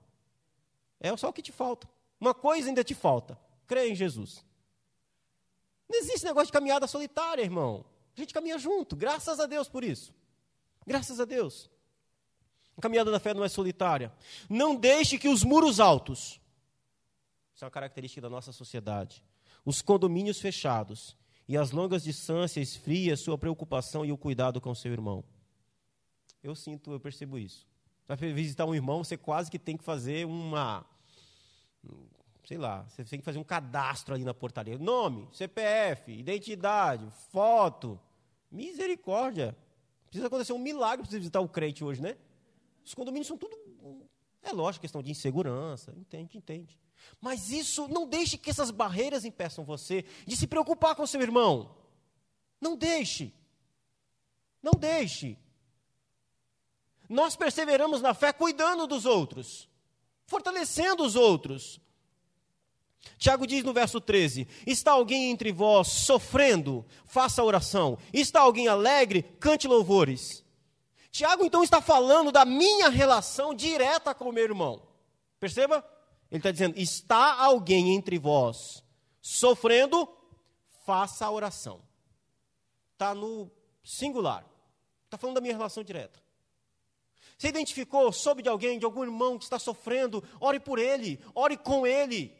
[1.00, 1.90] É só o que te falta.
[2.20, 3.38] Uma coisa ainda te falta:
[3.68, 4.46] crer em Jesus.
[5.90, 7.84] Não existe negócio de caminhada solitária, irmão.
[8.16, 10.14] A gente caminha junto, graças a Deus por isso.
[10.86, 11.70] Graças a Deus.
[12.78, 14.14] A caminhada da fé não é solitária.
[14.50, 16.40] Não deixe que os muros altos,
[17.54, 19.24] isso é uma característica da nossa sociedade,
[19.66, 21.16] os condomínios fechados
[21.48, 25.24] e as longas distâncias esfria sua preocupação e o cuidado com seu irmão.
[26.42, 27.66] Eu sinto, eu percebo isso.
[28.06, 30.86] Para visitar um irmão, você quase que tem que fazer uma.
[32.46, 34.78] Sei lá, você tem que fazer um cadastro ali na portaria.
[34.78, 37.98] Nome, CPF, identidade, foto.
[38.52, 39.56] Misericórdia.
[40.08, 42.18] Precisa acontecer um milagre para você visitar o crente hoje, né?
[42.86, 43.58] Os condomínios são tudo.
[44.44, 45.94] É lógico, questão de insegurança.
[45.98, 46.78] Entende, entende.
[47.22, 51.76] Mas isso não deixe que essas barreiras impeçam você de se preocupar com seu irmão.
[52.60, 53.34] Não deixe.
[54.62, 55.38] Não deixe.
[57.10, 59.70] Nós perseveramos na fé cuidando dos outros,
[60.26, 61.80] fortalecendo os outros.
[63.18, 66.86] Tiago diz no verso 13: Está alguém entre vós sofrendo?
[67.06, 67.98] Faça oração.
[68.12, 69.24] Está alguém alegre?
[69.40, 70.44] Cante louvores.
[71.12, 74.82] Tiago então está falando da minha relação direta com o meu irmão.
[75.40, 75.86] Perceba?
[76.34, 78.84] Ele está dizendo: Está alguém entre vós
[79.22, 80.10] sofrendo?
[80.84, 81.80] Faça a oração.
[82.94, 83.52] Está no
[83.84, 84.44] singular.
[85.06, 86.20] Está falando da minha relação direta.
[87.38, 90.24] Você identificou, soube de alguém, de algum irmão que está sofrendo?
[90.40, 92.36] Ore por ele, ore com ele.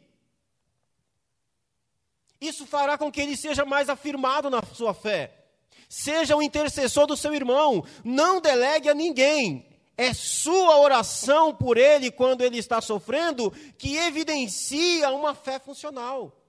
[2.40, 5.46] Isso fará com que ele seja mais afirmado na sua fé.
[5.88, 7.86] Seja o intercessor do seu irmão.
[8.02, 9.73] Não delegue a ninguém.
[9.96, 16.40] É sua oração por ele quando ele está sofrendo que evidencia uma fé funcional.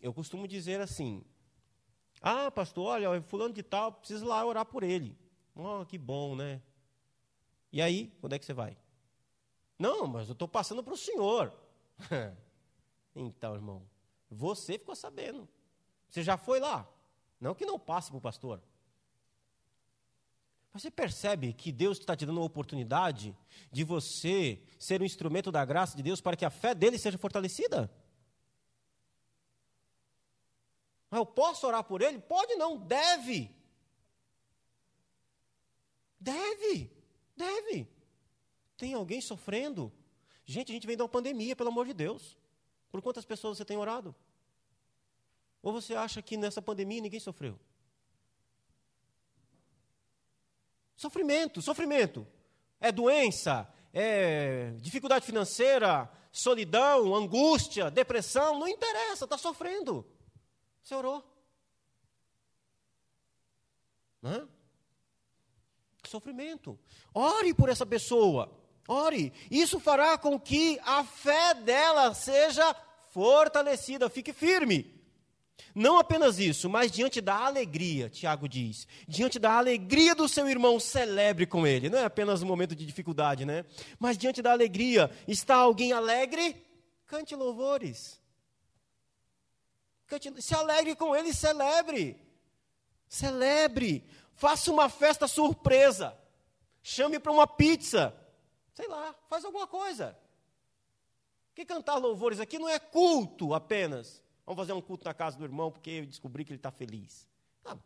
[0.00, 1.24] Eu costumo dizer assim:
[2.20, 5.16] Ah, pastor, olha, fulano de tal, precisa lá orar por ele.
[5.54, 6.62] Oh, que bom, né?
[7.72, 8.76] E aí, quando é que você vai?
[9.78, 11.52] Não, mas eu estou passando para o senhor.
[13.14, 13.82] então, irmão,
[14.30, 15.48] você ficou sabendo.
[16.08, 16.88] Você já foi lá.
[17.40, 18.62] Não que não passe para o pastor.
[20.72, 23.36] Você percebe que Deus está te dando a oportunidade
[23.72, 27.18] de você ser um instrumento da graça de Deus para que a fé dele seja
[27.18, 27.90] fortalecida?
[31.10, 32.18] Mas eu posso orar por ele?
[32.18, 33.50] Pode não, deve.
[36.20, 36.92] Deve,
[37.36, 37.88] deve.
[38.76, 39.92] Tem alguém sofrendo?
[40.44, 42.36] Gente, a gente vem de uma pandemia, pelo amor de Deus.
[42.90, 44.14] Por quantas pessoas você tem orado?
[45.62, 47.58] Ou você acha que nessa pandemia ninguém sofreu?
[50.96, 52.26] Sofrimento, sofrimento.
[52.80, 60.06] É doença, é dificuldade financeira, solidão, angústia, depressão, não interessa, está sofrendo.
[60.82, 61.24] Você orou.
[64.22, 64.48] Hã?
[66.04, 66.78] Sofrimento.
[67.12, 68.50] Ore por essa pessoa.
[68.88, 69.32] Ore.
[69.50, 72.74] Isso fará com que a fé dela seja
[73.10, 74.97] fortalecida, fique firme.
[75.74, 80.80] Não apenas isso, mas diante da alegria, Tiago diz, diante da alegria do seu irmão,
[80.80, 81.88] celebre com ele.
[81.88, 83.64] Não é apenas um momento de dificuldade, né?
[83.98, 86.64] Mas diante da alegria, está alguém alegre?
[87.06, 88.20] Cante louvores.
[90.06, 92.20] Cante, se alegre com ele, celebre.
[93.08, 94.04] Celebre.
[94.34, 96.16] Faça uma festa surpresa.
[96.82, 98.14] Chame para uma pizza.
[98.74, 100.16] Sei lá, faz alguma coisa.
[101.54, 104.22] Que cantar louvores aqui não é culto apenas.
[104.48, 107.28] Vamos fazer um culto na casa do irmão porque eu descobri que ele está feliz.
[107.66, 107.76] Ah,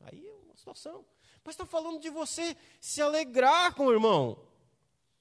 [0.00, 1.04] aí é uma situação.
[1.44, 4.36] Mas está falando de você se alegrar com o irmão.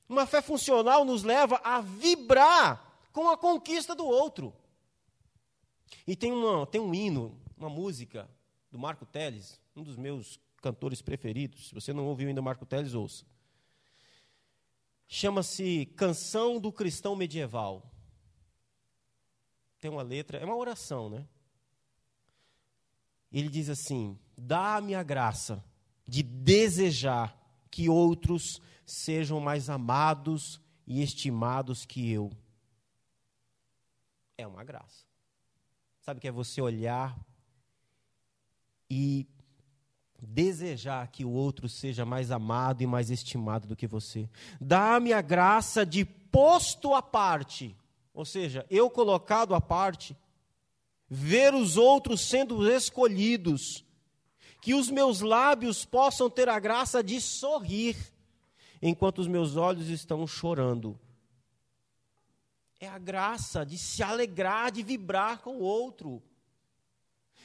[0.10, 4.52] Uma fé funcional nos leva a vibrar com a conquista do outro.
[6.08, 8.28] E tem, uma, tem um hino, uma música
[8.72, 11.68] do Marco Teles, um dos meus cantores preferidos.
[11.68, 13.24] Se você não ouviu ainda Marco Teles, ouça.
[15.08, 17.88] Chama-se Canção do Cristão Medieval.
[19.80, 21.26] Tem uma letra, é uma oração, né?
[23.32, 25.64] Ele diz assim: Dá-me a graça
[26.08, 27.38] de desejar
[27.70, 32.32] que outros sejam mais amados e estimados que eu.
[34.38, 35.06] É uma graça.
[36.00, 37.20] Sabe que é você olhar
[38.90, 39.28] e
[40.22, 44.30] desejar que o outro seja mais amado e mais estimado do que você.
[44.60, 47.76] Dá-me a graça de posto à parte,
[48.18, 50.18] ou seja, eu colocado à parte,
[51.08, 53.86] ver os outros sendo escolhidos,
[54.60, 57.96] que os meus lábios possam ter a graça de sorrir,
[58.82, 61.00] enquanto os meus olhos estão chorando.
[62.80, 66.20] É a graça de se alegrar, de vibrar com o outro.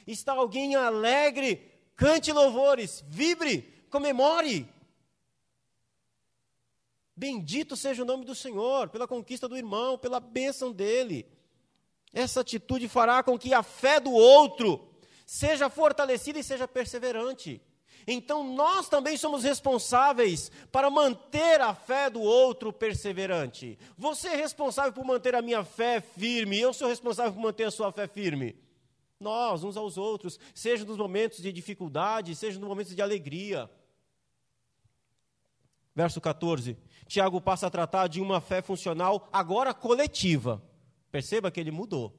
[0.07, 4.67] Está alguém alegre cante louvores, vibre, comemore.
[7.15, 11.27] Bendito seja o nome do Senhor, pela conquista do irmão, pela bênção dele.
[12.11, 14.89] Essa atitude fará com que a fé do outro
[15.25, 17.61] seja fortalecida e seja perseverante.
[18.05, 23.77] Então nós também somos responsáveis para manter a fé do outro perseverante.
[23.97, 27.71] Você é responsável por manter a minha fé firme, eu sou responsável por manter a
[27.71, 28.55] sua fé firme
[29.23, 33.69] nós, uns aos outros, seja nos momentos de dificuldade, seja nos momentos de alegria.
[35.95, 36.77] Verso 14.
[37.07, 40.61] Tiago passa a tratar de uma fé funcional agora coletiva.
[41.11, 42.13] Perceba que ele mudou.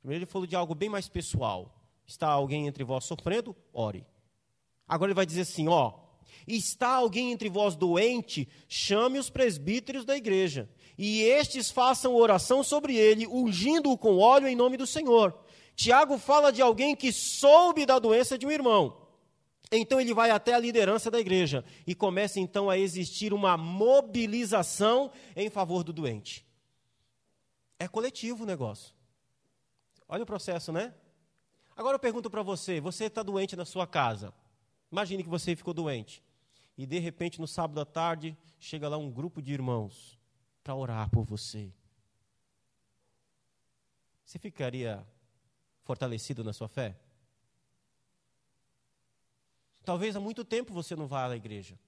[0.00, 1.74] Primeiro ele falou de algo bem mais pessoal.
[2.06, 3.54] Está alguém entre vós sofrendo?
[3.72, 4.06] Ore.
[4.86, 5.92] Agora ele vai dizer assim, ó,
[6.46, 8.48] está alguém entre vós doente?
[8.66, 14.56] Chame os presbíteros da igreja, e estes façam oração sobre ele, ungindo-o com óleo em
[14.56, 15.38] nome do Senhor.
[15.76, 18.96] Tiago fala de alguém que soube da doença de um irmão.
[19.70, 25.10] Então ele vai até a liderança da igreja e começa então a existir uma mobilização
[25.36, 26.46] em favor do doente.
[27.78, 28.94] É coletivo o negócio.
[30.08, 30.94] Olha o processo, né?
[31.76, 34.32] Agora eu pergunto para você: você está doente na sua casa?
[34.90, 36.22] Imagine que você ficou doente.
[36.76, 40.18] E de repente, no sábado à tarde, chega lá um grupo de irmãos
[40.64, 41.72] para orar por você.
[44.24, 45.06] Você ficaria
[45.82, 46.96] fortalecido na sua fé?
[49.88, 51.80] Talvez há muito tempo você não vá à igreja.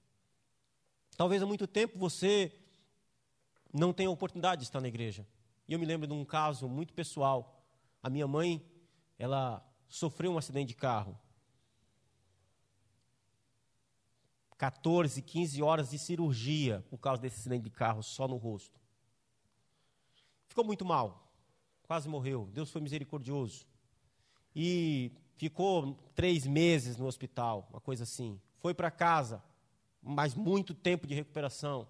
[1.15, 2.51] Talvez há muito tempo você
[3.71, 5.23] não tenha oportunidade de estar na igreja.
[5.67, 7.63] E eu me lembro de um caso muito pessoal.
[8.01, 8.59] A minha mãe,
[9.19, 11.15] ela sofreu um acidente de carro.
[14.57, 18.81] 14, 15 horas de cirurgia por causa desse acidente de carro só no rosto.
[20.47, 21.31] Ficou muito mal,
[21.83, 22.49] quase morreu.
[22.51, 23.67] Deus foi misericordioso.
[24.55, 25.11] E
[25.41, 28.39] ficou três meses no hospital, uma coisa assim.
[28.59, 29.41] Foi para casa,
[29.99, 31.87] mas muito tempo de recuperação.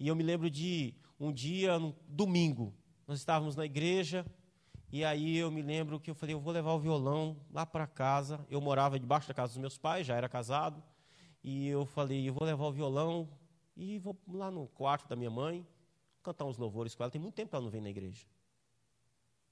[0.00, 2.72] E eu me lembro de um dia, um domingo,
[3.06, 4.24] nós estávamos na igreja,
[4.90, 7.86] e aí eu me lembro que eu falei, eu vou levar o violão lá para
[7.86, 8.40] casa.
[8.48, 10.82] Eu morava debaixo da casa dos meus pais, já era casado.
[11.42, 13.28] E eu falei, eu vou levar o violão
[13.76, 15.66] e vou lá no quarto da minha mãe
[16.22, 17.10] cantar uns louvores com ela.
[17.10, 18.24] Tem muito tempo que ela não vem na igreja.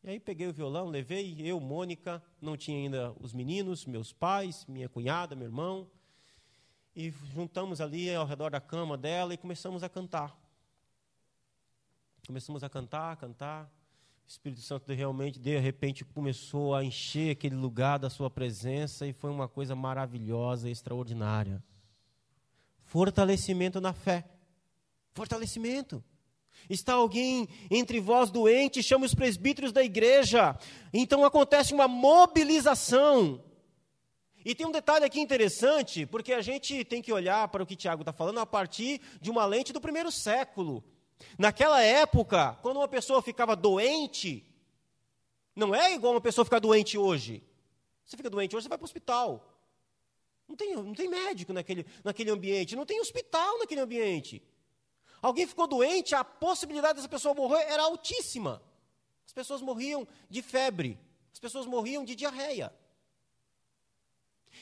[0.04, 4.66] E aí peguei o violão, levei, eu, Mônica, não tinha ainda os meninos, meus pais,
[4.66, 5.88] minha cunhada, meu irmão.
[6.94, 10.36] E juntamos ali ao redor da cama dela e começamos a cantar.
[12.26, 13.72] Começamos a cantar, cantar.
[14.24, 19.12] O Espírito Santo realmente, de repente, começou a encher aquele lugar da sua presença e
[19.12, 21.62] foi uma coisa maravilhosa, extraordinária.
[22.84, 24.28] Fortalecimento na fé.
[25.12, 26.02] Fortalecimento.
[26.68, 30.56] Está alguém entre vós doente, chama os presbíteros da igreja.
[30.92, 33.42] Então acontece uma mobilização.
[34.44, 37.76] E tem um detalhe aqui interessante, porque a gente tem que olhar para o que
[37.76, 40.82] Tiago está falando a partir de uma lente do primeiro século.
[41.38, 44.44] Naquela época, quando uma pessoa ficava doente,
[45.54, 47.42] não é igual uma pessoa ficar doente hoje.
[48.04, 49.48] Você fica doente hoje, você vai para o hospital.
[50.48, 54.42] Não tem, não tem médico naquele, naquele ambiente, não tem hospital naquele ambiente.
[55.22, 58.60] Alguém ficou doente, a possibilidade dessa pessoa morrer era altíssima.
[59.24, 60.98] As pessoas morriam de febre,
[61.32, 62.74] as pessoas morriam de diarreia.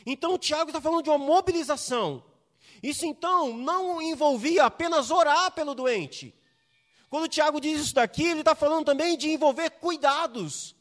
[0.04, 2.22] Então o Tiago está falando de uma mobilização.
[2.82, 6.34] Isso então não envolvia apenas orar pelo doente.
[7.08, 10.76] Quando o Tiago diz isso daqui, ele está falando também de envolver cuidados.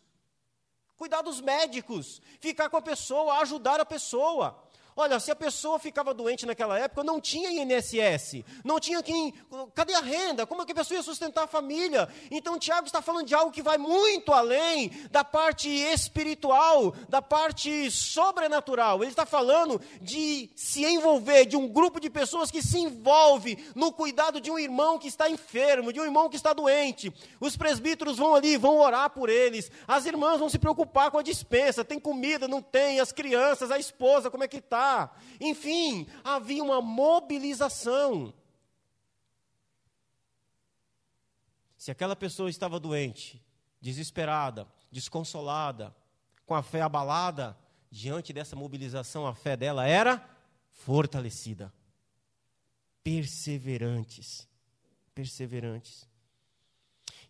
[0.97, 4.61] Cuidados médicos, ficar com a pessoa, ajudar a pessoa.
[5.01, 9.33] Olha, se a pessoa ficava doente naquela época, não tinha INSS, não tinha quem.
[9.73, 10.45] Cadê a renda?
[10.45, 12.09] Como é que a pessoa ia sustentar a família?
[12.29, 17.89] Então, Tiago está falando de algo que vai muito além da parte espiritual, da parte
[17.89, 19.01] sobrenatural.
[19.01, 23.93] Ele está falando de se envolver, de um grupo de pessoas que se envolve no
[23.93, 27.09] cuidado de um irmão que está enfermo, de um irmão que está doente.
[27.39, 29.71] Os presbíteros vão ali, vão orar por eles.
[29.87, 33.79] As irmãs vão se preocupar com a dispensa: tem comida, não tem, as crianças, a
[33.79, 34.88] esposa, como é que está?
[35.39, 38.33] Enfim, havia uma mobilização.
[41.77, 43.43] Se aquela pessoa estava doente,
[43.79, 45.95] desesperada, desconsolada,
[46.45, 47.57] com a fé abalada,
[47.91, 50.27] diante dessa mobilização, a fé dela era
[50.69, 51.73] fortalecida.
[53.03, 54.47] Perseverantes.
[55.15, 56.07] Perseverantes.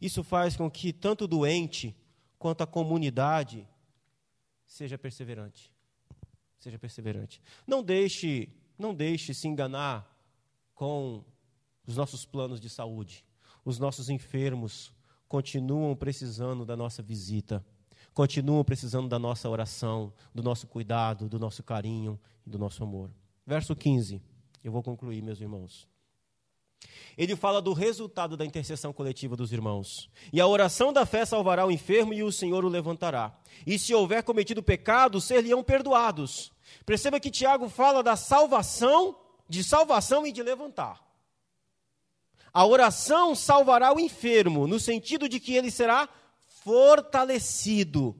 [0.01, 1.95] Isso faz com que tanto o doente
[2.38, 3.68] quanto a comunidade
[4.66, 5.69] seja perseverante.
[6.60, 7.41] Seja perseverante.
[7.66, 10.07] Não deixe, não deixe se enganar
[10.76, 11.24] com
[11.88, 13.26] os nossos planos de saúde.
[13.66, 14.93] Os nossos enfermos
[15.28, 17.66] continuam precisando da nossa visita,
[18.14, 23.12] continuam precisando da nossa oração, do nosso cuidado, do nosso carinho e do nosso amor.
[23.45, 24.22] Verso 15.
[24.64, 25.88] Eu vou concluir, meus irmãos.
[27.20, 30.10] Ele fala do resultado da intercessão coletiva dos irmãos.
[30.32, 33.38] E a oração da fé salvará o enfermo e o Senhor o levantará.
[33.68, 36.54] E se houver cometido pecado, ser-lhe-ão perdoados.
[36.86, 39.20] Perceba que Tiago fala da salvação,
[39.50, 41.06] de salvação e de levantar.
[42.54, 46.08] A oração salvará o enfermo, no sentido de que ele será
[46.46, 48.16] fortalecido,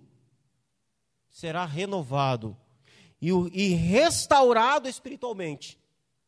[1.30, 2.56] será renovado
[3.22, 5.80] e, restaurado espiritualmente.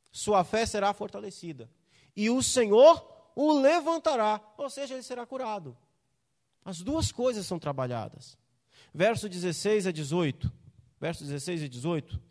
[0.10, 1.70] Sua fé será fortalecida
[2.16, 5.76] e o Senhor o levantará, ou seja, ele será curado.
[6.64, 8.38] As duas coisas são trabalhadas.
[8.94, 10.52] Verso 16 a 18.
[11.00, 12.22] Verso 16 e 18.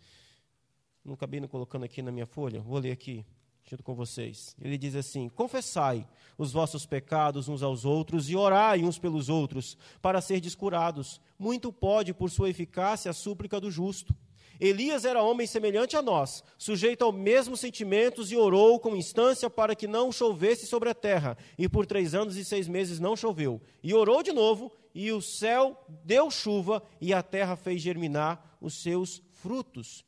[1.05, 3.25] Não acabei colocando aqui na minha folha, vou ler aqui
[3.65, 4.55] junto com vocês.
[4.61, 6.07] Ele diz assim: Confessai
[6.37, 11.21] os vossos pecados uns aos outros e orai uns pelos outros, para ser descurados.
[11.39, 14.15] Muito pode, por sua eficácia, a súplica do justo.
[14.61, 19.75] Elias era homem semelhante a nós, sujeito aos mesmos sentimentos, e orou com instância para
[19.75, 21.39] que não chovesse sobre a terra.
[21.57, 23.61] E por três anos e seis meses não choveu.
[23.83, 28.75] E orou de novo, e o céu deu chuva, e a terra fez germinar os
[28.83, 30.05] seus frutos.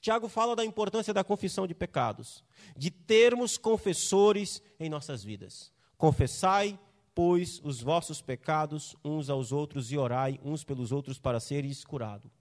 [0.00, 2.44] Tiago fala da importância da confissão de pecados,
[2.76, 5.72] de termos confessores em nossas vidas.
[5.98, 6.78] Confessai,
[7.12, 12.35] pois, os vossos pecados uns aos outros e orai uns pelos outros para seres curados.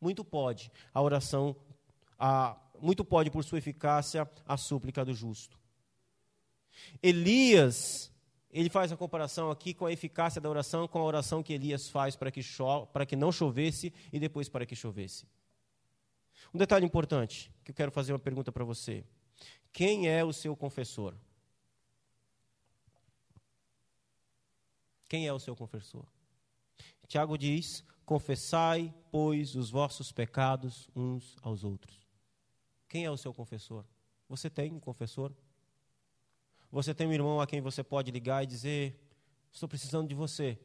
[0.00, 1.56] Muito pode a oração,
[2.18, 5.58] a, muito pode por sua eficácia a súplica do justo.
[7.02, 8.12] Elias,
[8.50, 11.88] ele faz a comparação aqui com a eficácia da oração com a oração que Elias
[11.88, 12.40] faz para que,
[12.92, 15.26] para que não chovesse e depois para que chovesse.
[16.54, 19.04] Um detalhe importante, que eu quero fazer uma pergunta para você.
[19.72, 21.14] Quem é o seu confessor?
[25.08, 26.04] Quem é o seu confessor?
[27.06, 32.08] Tiago diz: Confessai, pois, os vossos pecados uns aos outros.
[32.88, 33.84] Quem é o seu confessor?
[34.30, 35.30] Você tem um confessor?
[36.72, 38.98] Você tem um irmão a quem você pode ligar e dizer:
[39.52, 40.58] Estou precisando de você.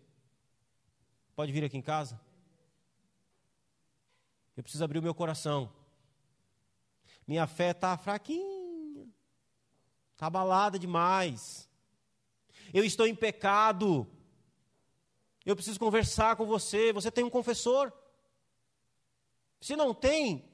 [1.35, 2.17] Pode vir aqui em casa?
[4.55, 5.69] Eu preciso abrir o meu coração.
[7.27, 9.05] Minha fé está fraquinha,
[10.13, 11.69] está abalada demais.
[12.73, 14.07] Eu estou em pecado.
[15.45, 16.93] Eu preciso conversar com você.
[16.93, 17.91] Você tem um confessor?
[19.59, 20.49] Se não tem,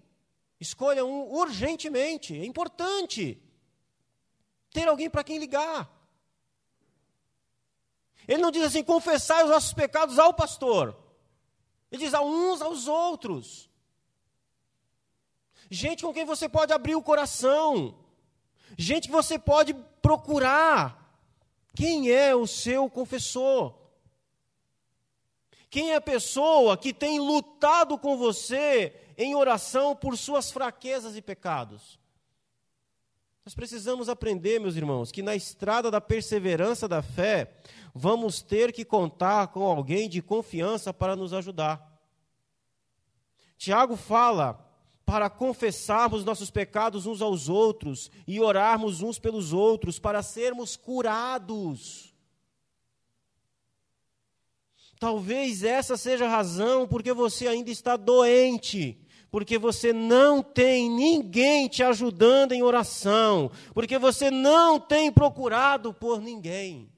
[0.59, 2.39] escolha um urgentemente.
[2.39, 3.41] É importante
[4.71, 5.89] ter alguém para quem ligar.
[8.27, 10.95] Ele não diz assim: confessai os nossos pecados ao pastor.
[11.91, 13.69] Ele diz a uns aos outros.
[15.71, 17.97] Gente com quem você pode abrir o coração.
[18.77, 20.97] Gente que você pode procurar.
[21.75, 23.78] Quem é o seu confessor?
[25.69, 31.21] Quem é a pessoa que tem lutado com você em oração por suas fraquezas e
[31.21, 31.99] pecados?
[33.45, 37.51] Nós precisamos aprender, meus irmãos, que na estrada da perseverança da fé,
[37.93, 41.99] vamos ter que contar com alguém de confiança para nos ajudar.
[43.57, 44.65] Tiago fala
[45.05, 52.13] para confessarmos nossos pecados uns aos outros e orarmos uns pelos outros para sermos curados.
[54.99, 58.99] Talvez essa seja a razão porque você ainda está doente,
[59.31, 66.19] porque você não tem ninguém te ajudando em oração, porque você não tem procurado por
[66.19, 66.91] ninguém.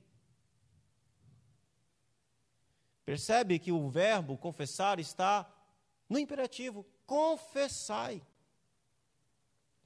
[3.06, 5.48] Percebe que o verbo confessar está
[6.10, 8.20] no imperativo: confessai.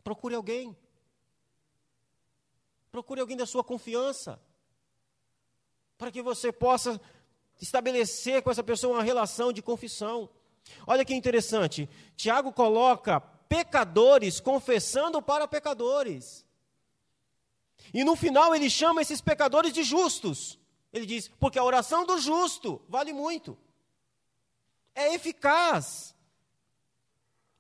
[0.06, 0.78] Procure alguém.
[2.92, 4.40] Procure alguém da sua confiança,
[5.98, 7.02] para que você possa
[7.62, 10.30] estabelecer com essa pessoa uma relação de confissão.
[10.86, 16.46] Olha que interessante, Tiago coloca pecadores confessando para pecadores.
[17.94, 20.60] E no final ele chama esses pecadores de justos.
[20.92, 23.58] Ele diz: porque a oração do justo vale muito,
[24.94, 26.16] é eficaz,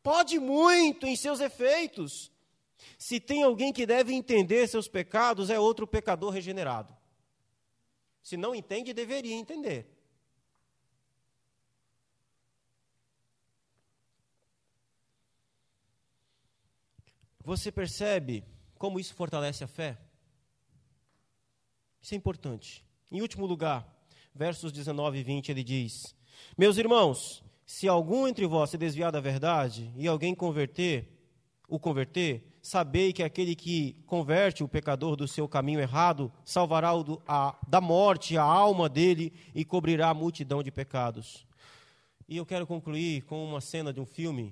[0.01, 2.31] pode muito em seus efeitos.
[2.97, 6.94] Se tem alguém que deve entender seus pecados, é outro pecador regenerado.
[8.25, 9.85] Se não entende, deveria entender.
[17.43, 18.43] Você percebe
[18.79, 19.95] como isso fortalece a fé?
[22.01, 22.83] Isso é importante.
[23.11, 23.87] Em último lugar,
[24.33, 26.15] versos 19 e 20, ele diz:
[26.57, 31.15] Meus irmãos, se algum entre vós se desviar da verdade e alguém converter,
[31.69, 37.21] o converter, sabei que aquele que converte o pecador do seu caminho errado salvará do,
[37.27, 41.45] a, da morte a alma dele e cobrirá a multidão de pecados.
[42.27, 44.51] E eu quero concluir com uma cena de um filme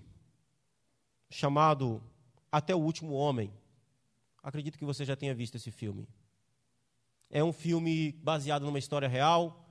[1.28, 2.04] chamado
[2.52, 3.52] Até o Último Homem.
[4.44, 6.08] Acredito que você já tenha visto esse filme.
[7.32, 9.68] É um filme baseado numa história real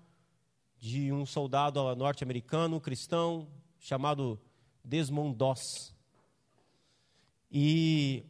[0.81, 3.47] de um soldado norte-americano cristão
[3.79, 4.37] chamado
[4.85, 5.95] Desmond Doss.
[7.49, 8.25] E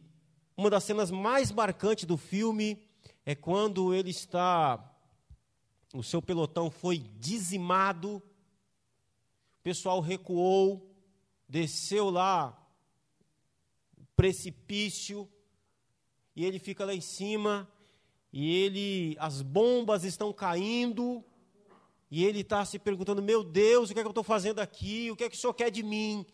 [0.63, 2.81] uma das cenas mais marcantes do filme
[3.25, 4.81] é quando ele está.
[5.93, 10.89] O seu pelotão foi dizimado, o pessoal recuou,
[11.49, 12.57] desceu lá
[14.15, 15.29] precipício,
[16.33, 17.69] e ele fica lá em cima,
[18.31, 21.21] e ele, as bombas estão caindo,
[22.09, 25.11] e ele está se perguntando: Meu Deus, o que é que eu estou fazendo aqui?
[25.11, 26.25] O que é que o senhor quer de mim?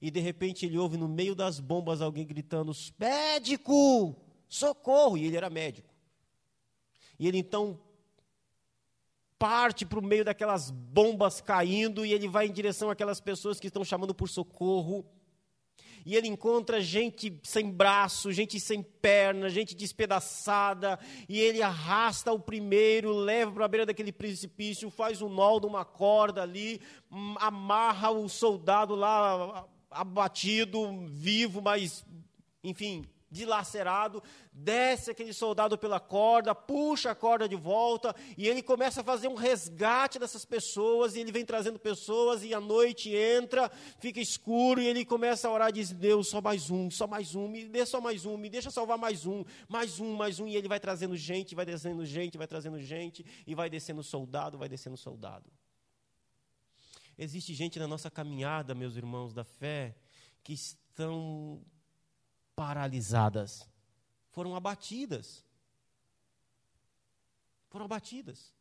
[0.00, 4.16] E de repente ele ouve no meio das bombas alguém gritando: Médico!
[4.48, 5.18] Socorro!
[5.18, 5.90] E ele era médico.
[7.18, 7.78] E ele então
[9.38, 13.68] parte para o meio daquelas bombas caindo e ele vai em direção àquelas pessoas que
[13.68, 15.04] estão chamando por socorro.
[16.04, 20.98] E ele encontra gente sem braço, gente sem perna, gente despedaçada,
[21.28, 25.66] e ele arrasta o primeiro, leva para a beira daquele precipício, faz um nó de
[25.66, 26.80] uma corda ali,
[27.38, 32.04] amarra o soldado lá abatido, vivo, mas
[32.62, 34.22] enfim, dilacerado,
[34.52, 39.28] desce aquele soldado pela corda, puxa a corda de volta, e ele começa a fazer
[39.28, 43.70] um resgate dessas pessoas, e ele vem trazendo pessoas, e a noite entra,
[44.00, 47.46] fica escuro, e ele começa a orar diz: Deus, só mais um, só mais um,
[47.46, 50.56] me dê só mais um, me deixa salvar mais um, mais um, mais um, e
[50.56, 54.68] ele vai trazendo gente, vai descendo gente, vai trazendo gente, e vai descendo soldado, vai
[54.68, 55.50] descendo soldado.
[57.22, 59.94] Existe gente na nossa caminhada, meus irmãos da fé,
[60.42, 61.62] que estão
[62.56, 63.68] paralisadas,
[64.30, 65.44] foram abatidas.
[67.68, 68.54] Foram abatidas.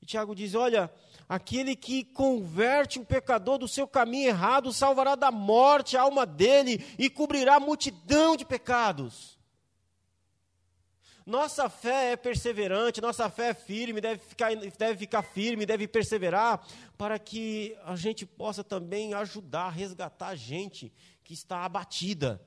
[0.00, 0.88] E Tiago diz: Olha,
[1.28, 6.78] aquele que converte o pecador do seu caminho errado salvará da morte a alma dele
[6.96, 9.35] e cobrirá a multidão de pecados.
[11.26, 16.64] Nossa fé é perseverante, nossa fé é firme, deve ficar, deve ficar firme, deve perseverar,
[16.96, 20.92] para que a gente possa também ajudar, resgatar a gente
[21.24, 22.40] que está abatida.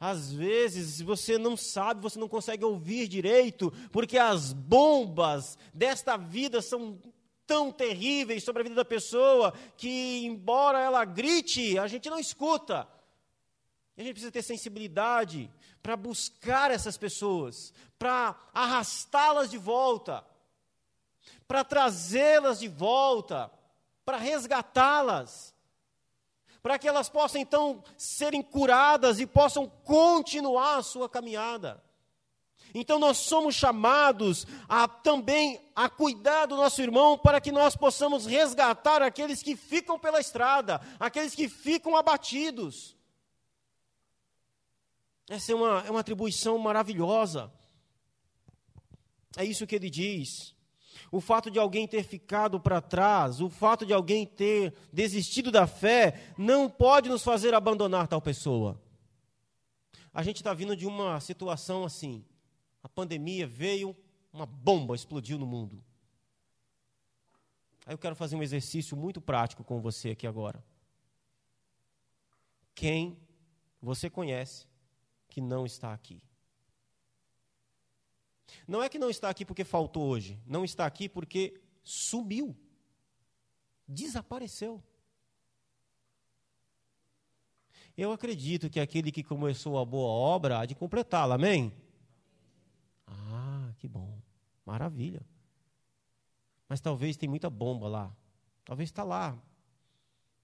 [0.00, 6.60] Às vezes você não sabe, você não consegue ouvir direito, porque as bombas desta vida
[6.60, 6.98] são
[7.46, 12.88] tão terríveis sobre a vida da pessoa que, embora ela grite, a gente não escuta.
[13.96, 15.48] E a gente precisa ter sensibilidade
[15.82, 20.24] para buscar essas pessoas, para arrastá-las de volta,
[21.46, 23.50] para trazê-las de volta,
[24.04, 25.54] para resgatá-las
[26.62, 31.82] para que elas possam então serem curadas e possam continuar a sua caminhada.
[32.74, 38.26] Então nós somos chamados a também a cuidar do nosso irmão para que nós possamos
[38.26, 42.96] resgatar aqueles que ficam pela estrada, aqueles que ficam abatidos.
[45.30, 47.52] Essa é uma, é uma atribuição maravilhosa.
[49.36, 50.56] É isso que ele diz.
[51.12, 55.68] O fato de alguém ter ficado para trás, o fato de alguém ter desistido da
[55.68, 58.82] fé, não pode nos fazer abandonar tal pessoa.
[60.12, 62.24] A gente está vindo de uma situação assim.
[62.82, 63.96] A pandemia veio,
[64.32, 65.80] uma bomba explodiu no mundo.
[67.86, 70.60] Aí eu quero fazer um exercício muito prático com você aqui agora.
[72.74, 73.16] Quem
[73.80, 74.69] você conhece
[75.30, 76.22] que não está aqui?
[78.66, 82.56] Não é que não está aqui porque faltou hoje, não está aqui porque sumiu,
[83.86, 84.82] desapareceu.
[87.96, 91.72] Eu acredito que aquele que começou a boa obra há de completá-la, amém?
[93.06, 94.20] Ah, que bom,
[94.64, 95.24] maravilha.
[96.68, 98.16] Mas talvez tem muita bomba lá,
[98.64, 99.40] talvez está lá,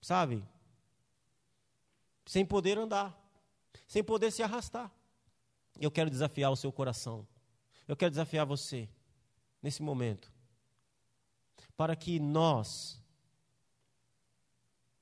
[0.00, 0.44] sabe?
[2.26, 3.16] Sem poder andar,
[3.86, 4.90] sem poder se arrastar.
[5.80, 7.26] Eu quero desafiar o seu coração
[7.86, 8.88] eu quero desafiar você,
[9.62, 10.32] nesse momento,
[11.76, 13.00] para que nós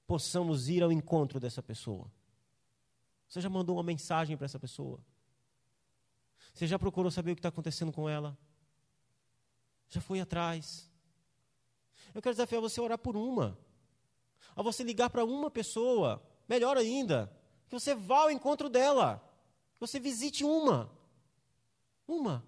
[0.07, 2.11] possamos ir ao encontro dessa pessoa.
[3.27, 5.01] Você já mandou uma mensagem para essa pessoa?
[6.53, 8.37] Você já procurou saber o que está acontecendo com ela?
[9.89, 10.91] Já foi atrás?
[12.15, 13.59] Eu quero desafiar você a orar por uma.
[14.55, 17.35] A você ligar para uma pessoa, melhor ainda,
[17.75, 19.23] que você vá ao encontro dela.
[19.75, 20.91] Que você visite uma.
[22.07, 22.45] Uma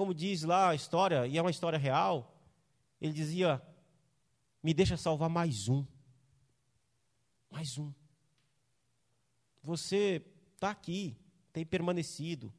[0.00, 2.34] como diz lá a história, e é uma história real,
[2.98, 3.62] ele dizia:
[4.62, 5.84] Me deixa salvar mais um.
[7.50, 7.92] Mais um.
[9.62, 11.18] Você está aqui,
[11.52, 12.50] tem permanecido,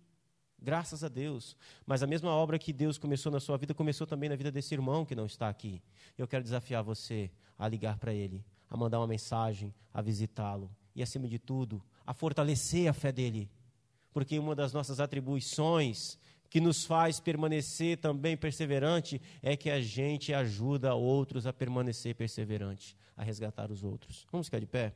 [0.59, 1.57] graças a Deus.
[1.84, 4.76] Mas a mesma obra que Deus começou na sua vida, começou também na vida desse
[4.76, 5.82] irmão que não está aqui.
[6.16, 11.02] Eu quero desafiar você a ligar para ele, a mandar uma mensagem, a visitá-lo e,
[11.02, 13.50] acima de tudo, a fortalecer a fé dele.
[14.14, 16.18] Porque uma das nossas atribuições
[16.50, 22.98] que nos faz permanecer também perseverante é que a gente ajuda outros a permanecer perseverante,
[23.16, 24.28] a resgatar os outros.
[24.30, 24.94] Vamos ficar de pé?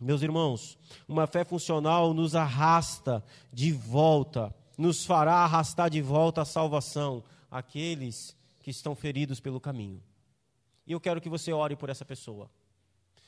[0.00, 6.44] Meus irmãos, uma fé funcional nos arrasta de volta, nos fará arrastar de volta a
[6.44, 10.02] salvação aqueles que estão feridos pelo caminho.
[10.86, 12.50] E eu quero que você ore por essa pessoa.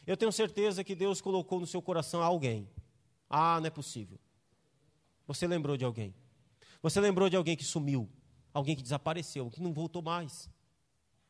[0.06, 2.68] Eu tenho certeza que Deus colocou no seu coração alguém.
[3.28, 4.18] Ah, não é possível.
[5.26, 6.14] Você lembrou de alguém.
[6.82, 8.08] Você lembrou de alguém que sumiu,
[8.52, 10.50] alguém que desapareceu, que não voltou mais.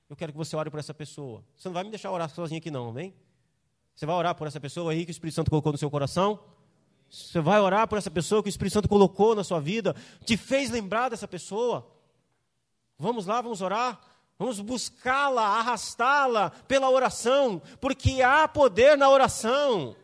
[0.09, 1.45] Eu quero que você ore por essa pessoa.
[1.57, 3.15] Você não vai me deixar orar sozinho aqui, não, amém?
[3.95, 6.43] Você vai orar por essa pessoa aí que o Espírito Santo colocou no seu coração?
[7.11, 9.95] Você vai orar por essa pessoa que o Espírito Santo colocou na sua vida,
[10.25, 11.87] te fez lembrar dessa pessoa?
[12.99, 14.01] Vamos lá, vamos orar.
[14.39, 19.95] Vamos buscá-la, arrastá-la pela oração, porque há poder na oração.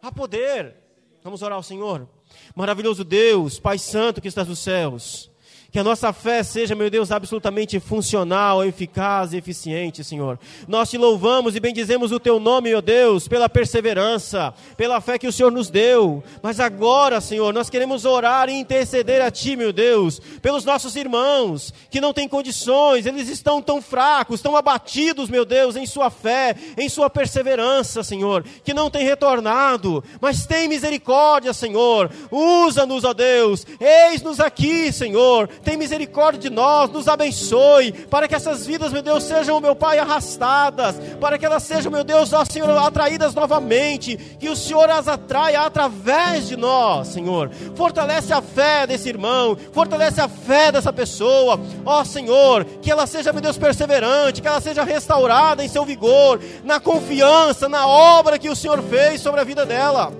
[0.00, 0.76] Há poder.
[1.22, 2.08] Vamos orar ao Senhor.
[2.54, 5.30] Maravilhoso Deus, Pai Santo que estás nos céus.
[5.76, 10.38] Que a nossa fé seja, meu Deus, absolutamente funcional, eficaz e eficiente, Senhor.
[10.66, 15.26] Nós te louvamos e bendizemos o teu nome, meu Deus, pela perseverança, pela fé que
[15.26, 16.24] o Senhor nos deu.
[16.42, 21.74] Mas agora, Senhor, nós queremos orar e interceder a ti, meu Deus, pelos nossos irmãos
[21.90, 26.56] que não têm condições, eles estão tão fracos, tão abatidos, meu Deus, em sua fé,
[26.78, 30.02] em sua perseverança, Senhor, que não têm retornado.
[30.22, 32.10] Mas tem misericórdia, Senhor.
[32.30, 33.66] Usa-nos, ó Deus.
[33.78, 39.24] Eis-nos aqui, Senhor tem misericórdia de nós, nos abençoe, para que essas vidas, meu Deus,
[39.24, 44.48] sejam, meu Pai, arrastadas, para que elas sejam, meu Deus, ó Senhor, atraídas novamente, que
[44.48, 47.50] o Senhor as atraia através de nós, Senhor.
[47.74, 53.32] Fortalece a fé desse irmão, fortalece a fé dessa pessoa, ó Senhor, que ela seja,
[53.32, 58.48] meu Deus, perseverante, que ela seja restaurada em seu vigor, na confiança, na obra que
[58.48, 60.12] o Senhor fez sobre a vida dela.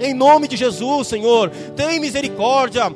[0.00, 2.92] Em nome de Jesus, Senhor, tem misericórdia,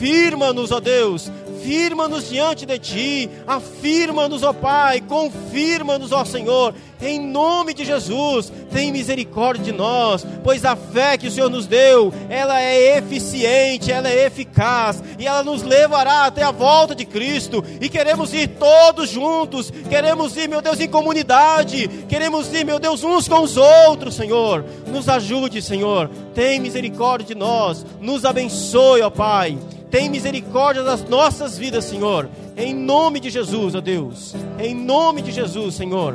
[0.00, 1.30] Afirma-nos, ó Deus,
[1.62, 8.90] firma-nos diante de Ti, afirma-nos, ó Pai, confirma-nos, ó Senhor, em nome de Jesus, tem
[8.90, 14.08] misericórdia de nós, pois a fé que o Senhor nos deu, ela é eficiente, ela
[14.08, 19.10] é eficaz, e ela nos levará até a volta de Cristo, e queremos ir todos
[19.10, 24.14] juntos, queremos ir, meu Deus, em comunidade, queremos ir, meu Deus, uns com os outros,
[24.14, 29.58] Senhor, nos ajude, Senhor, tem misericórdia de nós, nos abençoe, ó Pai,
[29.90, 32.28] tem misericórdia das nossas vidas, Senhor.
[32.56, 34.34] Em nome de Jesus, ó Deus.
[34.58, 36.14] Em nome de Jesus, Senhor.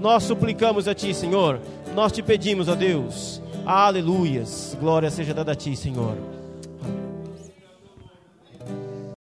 [0.00, 1.60] Nós suplicamos a Ti, Senhor.
[1.94, 3.42] Nós te pedimos, ó Deus.
[3.64, 4.76] Aleluias.
[4.78, 6.35] Glória seja dada a Ti, Senhor.